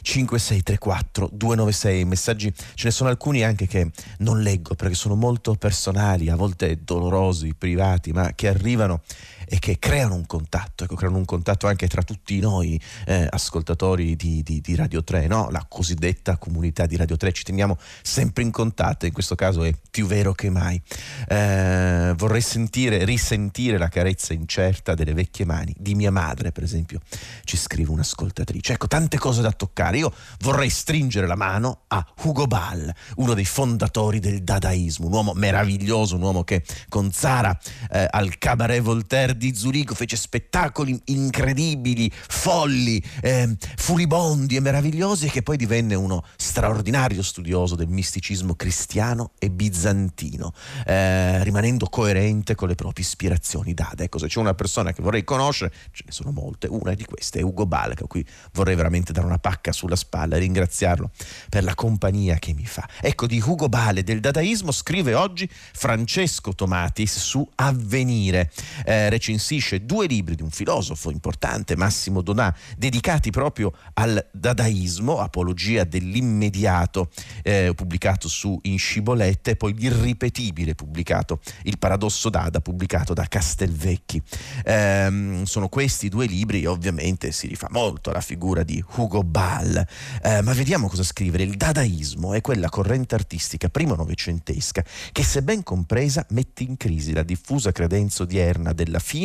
5634 0.02 1.30
296. 1.32 2.06
Messaggi, 2.06 2.52
ce 2.52 2.86
ne 2.86 2.92
sono 2.92 3.10
alcuni 3.10 3.44
anche 3.44 3.68
che 3.68 3.92
non 4.20 4.42
leggo 4.42 4.74
perché 4.74 4.96
sono 4.96 5.16
molto 5.16 5.54
personali, 5.54 6.30
a 6.30 6.36
volte 6.36 6.84
dolorosi, 6.84 7.54
privati, 7.54 8.12
ma 8.12 8.34
che 8.34 8.48
arrivano 8.48 9.02
e 9.50 9.60
che 9.60 9.80
creano 9.80 10.16
un 10.16 10.26
contatto, 10.26 10.84
ecco, 10.84 10.96
creano 10.96 11.18
un 11.18 11.26
contatto 11.26 11.68
anche 11.68 11.88
tra 11.88 12.04
tutti 12.04 12.40
noi 12.40 12.80
eh, 13.06 13.28
ascoltatori 13.30 14.16
di, 14.16 14.44
di, 14.44 14.60
di 14.62 14.76
Radio 14.76 15.04
3, 15.04 15.28
no? 15.28 15.50
la 15.50 15.66
cosiddetta 15.68 16.38
comunità 16.38 16.86
di 16.86 16.96
Radio 16.98 17.16
3, 17.16 17.32
ci 17.32 17.44
teniamo 17.44 17.78
sempre 18.02 18.44
in 18.44 18.52
contatto, 18.52 19.06
in 19.06 19.14
questo 19.14 19.36
caso 19.36 19.64
è 19.64 19.74
più 19.90 20.06
vero 20.06 20.34
che 20.34 20.50
mai. 20.50 20.82
Eh, 21.28 22.14
vorrei 22.18 22.42
sentire, 22.42 23.06
risentire 23.06 23.78
la 23.78 23.88
carezza 23.88 24.34
incerta 24.34 24.94
delle 24.94 25.14
vecchie 25.14 25.46
mani 25.46 25.74
di 25.78 25.96
mia 25.96 26.12
madre, 26.12 26.52
per 26.52 26.64
esempio, 26.64 27.00
ci 27.44 27.58
scrive 27.58 27.92
un'ascoltatrice. 27.92 28.74
Ecco, 28.74 28.88
tante 28.88 29.18
cose 29.18 29.42
da 29.42 29.52
toccare. 29.52 29.98
Io 29.98 30.14
vorrei 30.40 30.70
stringere 30.70 31.28
la 31.28 31.36
mano 31.36 31.84
a 31.88 32.06
Hugo 32.24 32.48
Ball, 32.48 32.92
uno 33.16 33.34
dei 33.34 33.46
fondatori 33.46 34.20
del 34.20 34.44
dadaismo, 34.44 35.08
un 35.08 35.14
uomo 35.14 35.34
meraviglioso, 35.34 36.16
un 36.16 36.24
uomo 36.24 36.44
che 36.44 36.64
con 36.90 37.12
Zara 37.12 37.58
eh, 37.92 38.08
al 38.10 38.38
Cabaret 38.38 38.82
Voltaire 38.82 39.37
di 39.38 39.56
Zurigo 39.56 39.93
fece 39.93 40.17
spettacoli 40.17 41.00
incredibili, 41.06 42.12
folli, 42.12 43.02
eh, 43.21 43.56
furibondi 43.78 44.56
e 44.56 44.60
meravigliosi 44.60 45.28
e 45.28 45.30
che 45.30 45.43
poi 45.43 45.58
divenne 45.58 45.95
uno 45.95 46.23
straordinario 46.36 47.23
studioso 47.23 47.76
del 47.76 47.88
misticismo 47.88 48.56
cristiano 48.56 49.32
e 49.39 49.50
bizantino, 49.50 50.54
eh, 50.86 51.43
rimanendo 51.43 51.88
coerente 51.88 52.56
con 52.56 52.67
le 52.67 52.76
proprie 52.76 53.06
ispirazioni 53.06 53.73
Dada. 53.73 54.04
Ecco, 54.04 54.17
se 54.17 54.28
c'è 54.28 54.39
una 54.39 54.54
persona 54.54 54.91
che 54.91 55.02
vorrei 55.02 55.23
conoscere, 55.23 55.73
ce 55.91 56.04
ne 56.06 56.12
sono 56.12 56.32
molte, 56.32 56.67
una 56.67 56.93
di 56.93 57.06
queste 57.06 57.39
è 57.39 57.43
Ugo 57.43 57.65
Balca, 57.65 58.04
a 58.04 58.08
cui 58.08 58.26
vorrei 58.54 58.76
veramente 58.76 59.13
dare 59.13 59.26
una 59.26 59.38
pacca 59.38 59.71
sulla 59.71 59.95
spalla 59.95 60.36
e 60.36 60.39
ringraziarlo 60.39 61.12
per 61.50 61.63
la 61.63 61.76
compagnia 61.76 62.38
che 62.39 62.54
mi 62.54 62.65
fa. 62.65 62.88
Ecco, 63.02 63.28
di 63.28 63.41
Ugo 63.45 63.69
Bale 63.69 64.04
del 64.04 64.19
dadaismo 64.19 64.71
scrive 64.71 65.13
oggi 65.13 65.50
Francesco 65.50 66.54
Tomatis 66.54 67.17
su 67.19 67.47
Avvenire. 67.56 68.52
Eh, 68.86 69.10
recensisce 69.28 69.86
due 69.86 70.08
libri 70.08 70.36
di 70.36 70.42
un 70.42 70.50
filosofo 70.50 71.12
importante, 71.12 71.76
Massimo 71.76 72.22
Donà, 72.22 72.56
dedicati 72.78 73.30
proprio 73.30 73.74
al 73.94 74.26
dadaismo, 74.32 75.20
Apologia 75.20 75.84
dell'immediato, 75.84 77.10
eh, 77.44 77.74
pubblicato 77.76 78.30
su 78.30 78.58
In 78.63 78.78
Scibolette, 78.78 79.52
e 79.52 79.56
poi 79.58 79.76
L'irripetibile, 79.78 80.76
pubblicato, 80.76 81.42
Il 81.63 81.78
paradosso 81.78 82.30
Dada, 82.30 82.62
pubblicato 82.62 83.13
da 83.13 83.26
Castelvecchi. 83.28 84.22
Eh, 84.63 85.42
sono 85.44 85.68
questi 85.68 86.08
due 86.08 86.26
libri, 86.26 86.66
ovviamente 86.66 87.32
si 87.32 87.48
rifà 87.48 87.68
molto 87.70 88.10
alla 88.10 88.22
figura 88.22 88.63
di 88.63 88.84
Hugo 88.96 89.24
Ball, 89.24 89.86
eh, 90.24 90.42
ma 90.42 90.54
vediamo 90.54 90.88
cosa 90.88 91.04
scrivere. 91.04 91.44
Il 91.44 91.58
dadaismo 91.58 92.34
è 92.34 92.42
quella 92.42 92.70
corrente 92.70 93.16
artistica 93.16 93.68
primo 93.68 93.96
novecentesca 93.96 94.84
che, 95.12 95.24
se 95.24 95.42
ben 95.42 95.63
compresa, 95.63 96.26
mette 96.30 96.63
in 96.63 96.78
crisi 96.78 97.12
la 97.12 97.24
diffusa 97.24 97.72
credenza 97.72 98.24
odierna 98.24 98.72
della 98.74 99.00
fine 99.00 99.16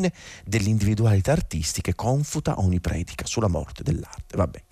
dell'individualità 0.44 1.32
artistica 1.32 1.90
e 1.90 1.94
confuta 1.94 2.58
ogni 2.60 2.80
predica 2.80 3.26
sulla 3.26 3.48
morte 3.48 3.82
dell'arte. 3.82 4.36
Vabbè 4.36 4.62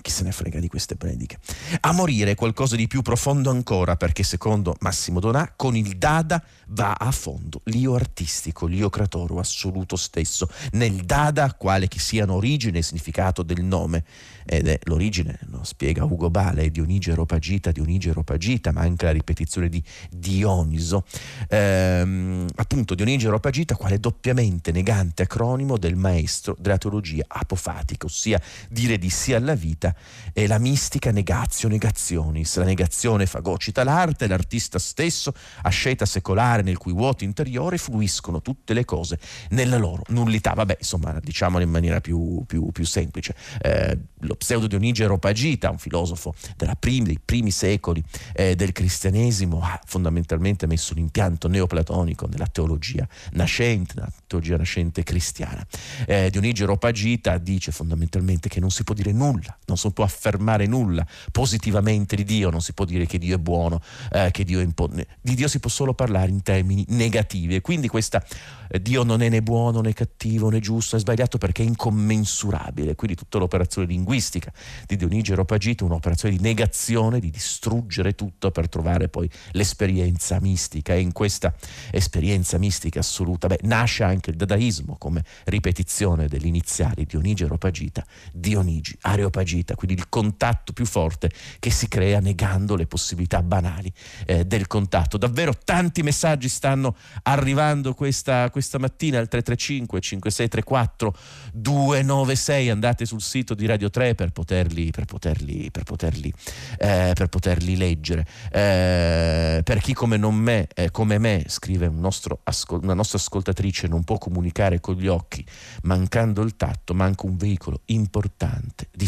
chi 0.00 0.10
se 0.10 0.24
ne 0.24 0.32
frega 0.32 0.58
di 0.58 0.68
queste 0.68 0.96
prediche. 0.96 1.38
A 1.80 1.92
morire 1.92 2.32
è 2.32 2.34
qualcosa 2.34 2.76
di 2.76 2.86
più 2.86 3.02
profondo 3.02 3.50
ancora 3.50 3.96
perché 3.96 4.22
secondo 4.22 4.76
Massimo 4.80 5.20
Donà 5.20 5.52
con 5.56 5.76
il 5.76 5.96
Dada 5.96 6.42
va 6.68 6.92
a 6.92 7.10
fondo 7.10 7.62
l'io 7.64 7.94
artistico, 7.94 8.66
l'io 8.66 8.90
creatoro 8.90 9.38
assoluto 9.38 9.96
stesso, 9.96 10.48
nel 10.72 11.04
Dada 11.04 11.52
quale 11.54 11.88
che 11.88 11.98
siano 11.98 12.34
origine 12.34 12.78
e 12.78 12.82
significato 12.82 13.42
del 13.42 13.62
nome 13.62 14.04
ed 14.46 14.68
è 14.68 14.78
l'origine, 14.84 15.38
lo 15.50 15.62
spiega 15.62 16.04
Ugo 16.04 16.30
Bale, 16.30 16.62
è 16.62 16.70
Dionige 16.70 17.14
Ropagita, 17.14 17.70
Dionige 17.70 18.12
Ropagita, 18.12 18.72
ma 18.72 18.80
anche 18.80 19.04
la 19.04 19.12
ripetizione 19.12 19.68
di 19.68 19.82
Dioniso. 20.10 21.04
Ehm, 21.48 22.46
appunto 22.56 22.94
Dionige 22.94 23.28
Ropagita 23.28 23.76
quale 23.76 24.00
doppiamente 24.00 24.72
negante 24.72 25.22
acronimo 25.22 25.78
del 25.78 25.96
maestro 25.96 26.56
della 26.58 26.78
teologia 26.78 27.24
apofatica, 27.28 28.06
ossia 28.06 28.40
dire 28.68 28.98
di 28.98 29.10
sì 29.10 29.34
alla 29.34 29.54
vita 29.54 29.89
e 30.32 30.46
la 30.46 30.58
mistica 30.58 31.10
negazio 31.10 31.68
negazionis. 31.68 32.56
La 32.56 32.64
negazione 32.64 33.26
fagocita 33.26 33.84
l'arte, 33.84 34.26
l'artista 34.26 34.78
stesso, 34.78 35.32
asceta 35.62 36.06
secolare 36.06 36.62
nel 36.62 36.78
cui 36.78 36.92
vuoto 36.92 37.24
interiore 37.24 37.78
fluiscono 37.78 38.42
tutte 38.42 38.74
le 38.74 38.84
cose 38.84 39.18
nella 39.50 39.76
loro 39.76 40.02
nullità. 40.08 40.52
Vabbè, 40.54 40.76
insomma, 40.78 41.18
diciamolo 41.20 41.64
in 41.64 41.70
maniera 41.70 42.00
più, 42.00 42.44
più, 42.46 42.70
più 42.72 42.84
semplice. 42.84 43.34
Eh, 43.60 43.98
lo 44.20 44.34
pseudo 44.36 44.66
Dionige 44.66 45.06
Ropagita, 45.06 45.70
un 45.70 45.78
filosofo 45.78 46.34
primi, 46.78 47.06
dei 47.06 47.20
primi 47.22 47.50
secoli 47.50 48.02
eh, 48.34 48.56
del 48.56 48.72
cristianesimo, 48.72 49.60
ha 49.62 49.80
fondamentalmente 49.84 50.66
messo 50.66 50.94
l'impianto 50.94 51.48
neoplatonico 51.48 52.26
nella 52.26 52.46
teologia 52.46 53.06
nascente, 53.32 53.94
nella 53.96 54.12
teologia 54.26 54.56
nascente 54.56 55.02
cristiana. 55.02 55.64
Eh, 56.06 56.30
Dionige 56.30 56.64
Ropagita 56.64 57.38
dice 57.38 57.72
fondamentalmente 57.72 58.48
che 58.48 58.60
non 58.60 58.70
si 58.70 58.84
può 58.84 58.94
dire 58.94 59.12
nulla, 59.12 59.56
non 59.66 59.76
si 59.80 59.92
può 59.92 60.04
affermare 60.04 60.66
nulla 60.66 61.06
positivamente 61.32 62.16
di 62.16 62.24
Dio, 62.24 62.50
non 62.50 62.60
si 62.60 62.72
può 62.72 62.84
dire 62.84 63.06
che 63.06 63.18
Dio 63.18 63.36
è 63.36 63.38
buono, 63.38 63.80
eh, 64.12 64.30
che 64.30 64.44
Dio 64.44 64.60
è 64.60 64.62
impone. 64.62 65.06
Di 65.20 65.34
Dio 65.34 65.48
si 65.48 65.58
può 65.58 65.70
solo 65.70 65.94
parlare 65.94 66.30
in 66.30 66.42
termini 66.42 66.84
negativi. 66.88 67.54
E 67.54 67.60
quindi 67.60 67.88
questa 67.88 68.22
eh, 68.68 68.80
Dio 68.80 69.02
non 69.02 69.22
è 69.22 69.28
né 69.28 69.42
buono 69.42 69.80
né 69.80 69.92
cattivo 69.92 70.48
né 70.48 70.60
giusto, 70.60 70.96
è 70.96 70.98
sbagliato 70.98 71.38
perché 71.38 71.62
è 71.62 71.66
incommensurabile, 71.66 72.94
quindi 72.94 73.16
tutta 73.16 73.38
l'operazione 73.38 73.88
linguistica 73.88 74.52
di 74.86 74.96
Dionigi 74.96 75.34
Ropagito, 75.34 75.84
un'operazione 75.84 76.36
di 76.36 76.42
negazione, 76.42 77.18
di 77.18 77.30
distruggere 77.30 78.14
tutto 78.14 78.50
per 78.50 78.68
trovare 78.68 79.08
poi 79.08 79.28
l'esperienza 79.52 80.40
mistica. 80.40 80.94
E 80.94 81.00
in 81.00 81.12
questa 81.12 81.54
esperienza 81.90 82.58
mistica 82.58 83.00
assoluta 83.00 83.48
beh, 83.48 83.60
nasce 83.62 84.04
anche 84.04 84.30
il 84.30 84.36
dadaismo 84.36 84.96
come 84.98 85.24
ripetizione 85.44 86.28
delle 86.28 86.46
iniziali 86.46 87.06
Dionigi 87.06 87.44
Ropagita, 87.44 88.04
Dionigi 88.32 88.96
Areopagita, 89.00 89.69
quindi 89.74 89.96
il 89.96 90.08
contatto 90.08 90.72
più 90.72 90.86
forte 90.86 91.30
che 91.58 91.70
si 91.70 91.88
crea 91.88 92.20
negando 92.20 92.76
le 92.76 92.86
possibilità 92.86 93.42
banali 93.42 93.92
eh, 94.26 94.44
del 94.44 94.66
contatto. 94.66 95.18
Davvero 95.18 95.52
tanti 95.56 96.02
messaggi 96.02 96.48
stanno 96.48 96.96
arrivando 97.22 97.94
questa, 97.94 98.50
questa 98.50 98.78
mattina 98.78 99.18
al 99.18 99.28
335 99.28 100.00
5634 100.00 101.14
296, 101.52 102.70
andate 102.70 103.04
sul 103.04 103.20
sito 103.20 103.54
di 103.54 103.66
Radio 103.66 103.90
3 103.90 104.14
per 104.14 104.30
poterli, 104.30 104.90
per 104.90 105.04
poterli, 105.04 105.70
per 105.70 105.84
poterli, 105.84 106.32
eh, 106.78 107.12
per 107.14 107.28
poterli 107.28 107.76
leggere. 107.76 108.26
Eh, 108.50 109.60
per 109.64 109.80
chi 109.80 109.94
come, 109.94 110.18
me, 110.18 110.68
eh, 110.74 110.90
come 110.90 111.18
me, 111.18 111.44
scrive 111.48 111.86
un 111.86 112.04
ascol- 112.44 112.82
una 112.82 112.94
nostra 112.94 113.18
ascoltatrice, 113.18 113.88
non 113.88 114.04
può 114.04 114.18
comunicare 114.18 114.80
con 114.80 114.94
gli 114.94 115.06
occhi, 115.06 115.44
mancando 115.82 116.42
il 116.42 116.56
tatto, 116.56 116.94
manca 116.94 117.26
un 117.26 117.36
veicolo 117.36 117.82
importante 117.86 118.88
di 118.92 119.06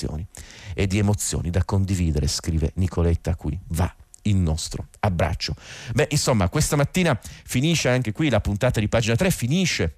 sensazioni 0.00 0.26
e 0.74 0.86
di 0.86 0.98
emozioni 0.98 1.50
da 1.50 1.64
condividere, 1.64 2.26
scrive 2.26 2.72
Nicoletta 2.76 3.34
qui. 3.34 3.58
Va 3.68 3.92
il 4.24 4.36
nostro 4.36 4.88
abbraccio. 5.00 5.54
Beh, 5.92 6.08
insomma, 6.10 6.48
questa 6.48 6.76
mattina 6.76 7.18
finisce 7.22 7.88
anche 7.88 8.12
qui 8.12 8.28
la 8.28 8.40
puntata 8.40 8.80
di 8.80 8.88
pagina 8.88 9.16
3, 9.16 9.30
finisce 9.30 9.96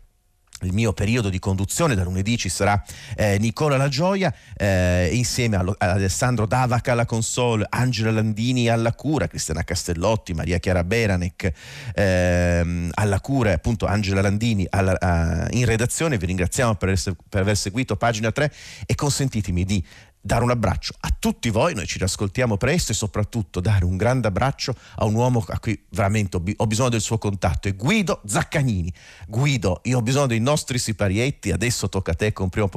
il 0.67 0.73
mio 0.73 0.93
periodo 0.93 1.29
di 1.29 1.39
conduzione 1.39 1.95
da 1.95 2.03
lunedì 2.05 2.37
ci 2.37 2.49
sarà 2.49 2.83
eh, 3.17 3.39
Nicola 3.39 3.77
La 3.77 3.89
Gioia 3.89 4.33
eh, 4.57 5.11
insieme 5.13 5.57
ad 5.57 5.75
Alessandro 5.79 6.47
Davac 6.47 6.89
alla 6.89 7.07
console, 7.07 7.67
Angela 7.69 8.11
Landini 8.11 8.69
alla 8.69 8.93
cura, 8.93 9.27
Cristiana 9.27 9.65
Castellotti, 9.65 10.35
Maria 10.35 10.59
Chiara 10.59 10.85
Beranec 10.85 11.53
eh, 11.95 12.91
alla 12.93 13.21
cura, 13.21 13.53
appunto 13.53 13.87
Angela 13.87 14.21
Landini 14.21 14.67
alla, 14.71 14.97
a, 14.99 15.47
in 15.51 15.65
redazione. 15.65 16.19
Vi 16.19 16.27
ringraziamo 16.27 16.75
per, 16.75 17.01
per 17.29 17.41
aver 17.41 17.57
seguito 17.57 17.97
pagina 17.97 18.31
3 18.33 18.53
e 18.87 18.95
consentitemi 18.95 19.65
di 19.65 19.85
dare 20.23 20.45
un 20.45 20.51
abbraccio 20.51 20.95
a 21.01 21.15
tutti 21.19 21.51
voi, 21.51 21.75
noi 21.75 21.87
ci 21.87 21.99
riascoltiamo 21.99 22.57
presto 22.57 22.93
e 22.93 22.95
soprattutto 22.95 23.61
dare 23.61 23.85
un 23.85 23.97
grande 23.97 24.29
abbraccio 24.29 24.75
a 24.97 25.05
un 25.05 25.15
uomo 25.15 25.45
a 25.49 25.59
cui 25.59 25.79
veramente 25.91 26.37
ho, 26.37 26.67
bisogno 26.67 26.89
del 26.89 27.01
suo 27.01 27.19
contatto, 27.19 27.69
è 27.69 27.75
Guido 27.75 28.23
Zaccanini. 28.25 28.93
Guido, 29.27 29.81
io 29.85 29.99
ho 29.99 30.03
bisogno 30.03 30.27
dei 30.27 30.41
nostri 30.41 30.79
siparietti, 30.79 31.51
adesso 31.51 31.89
tocca 31.89 32.13
a 32.13 32.15
te 32.15 32.33
con 32.33 32.49
primo 32.49 32.71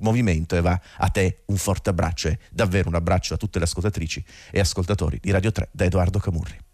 movimento 0.00 0.56
e 0.56 0.60
va 0.60 0.78
a 0.98 1.08
te 1.08 1.42
un 1.46 1.56
forte 1.56 1.90
abbraccio 1.90 2.28
e 2.28 2.38
davvero 2.50 2.88
un 2.88 2.96
abbraccio 2.96 3.34
a 3.34 3.36
tutte 3.36 3.58
le 3.58 3.64
ascoltatrici 3.64 4.24
e 4.50 4.60
ascoltatori 4.60 5.18
di 5.20 5.30
Radio 5.30 5.52
3 5.52 5.68
da 5.70 5.84
Edoardo 5.84 6.18
Camurri. 6.18 6.67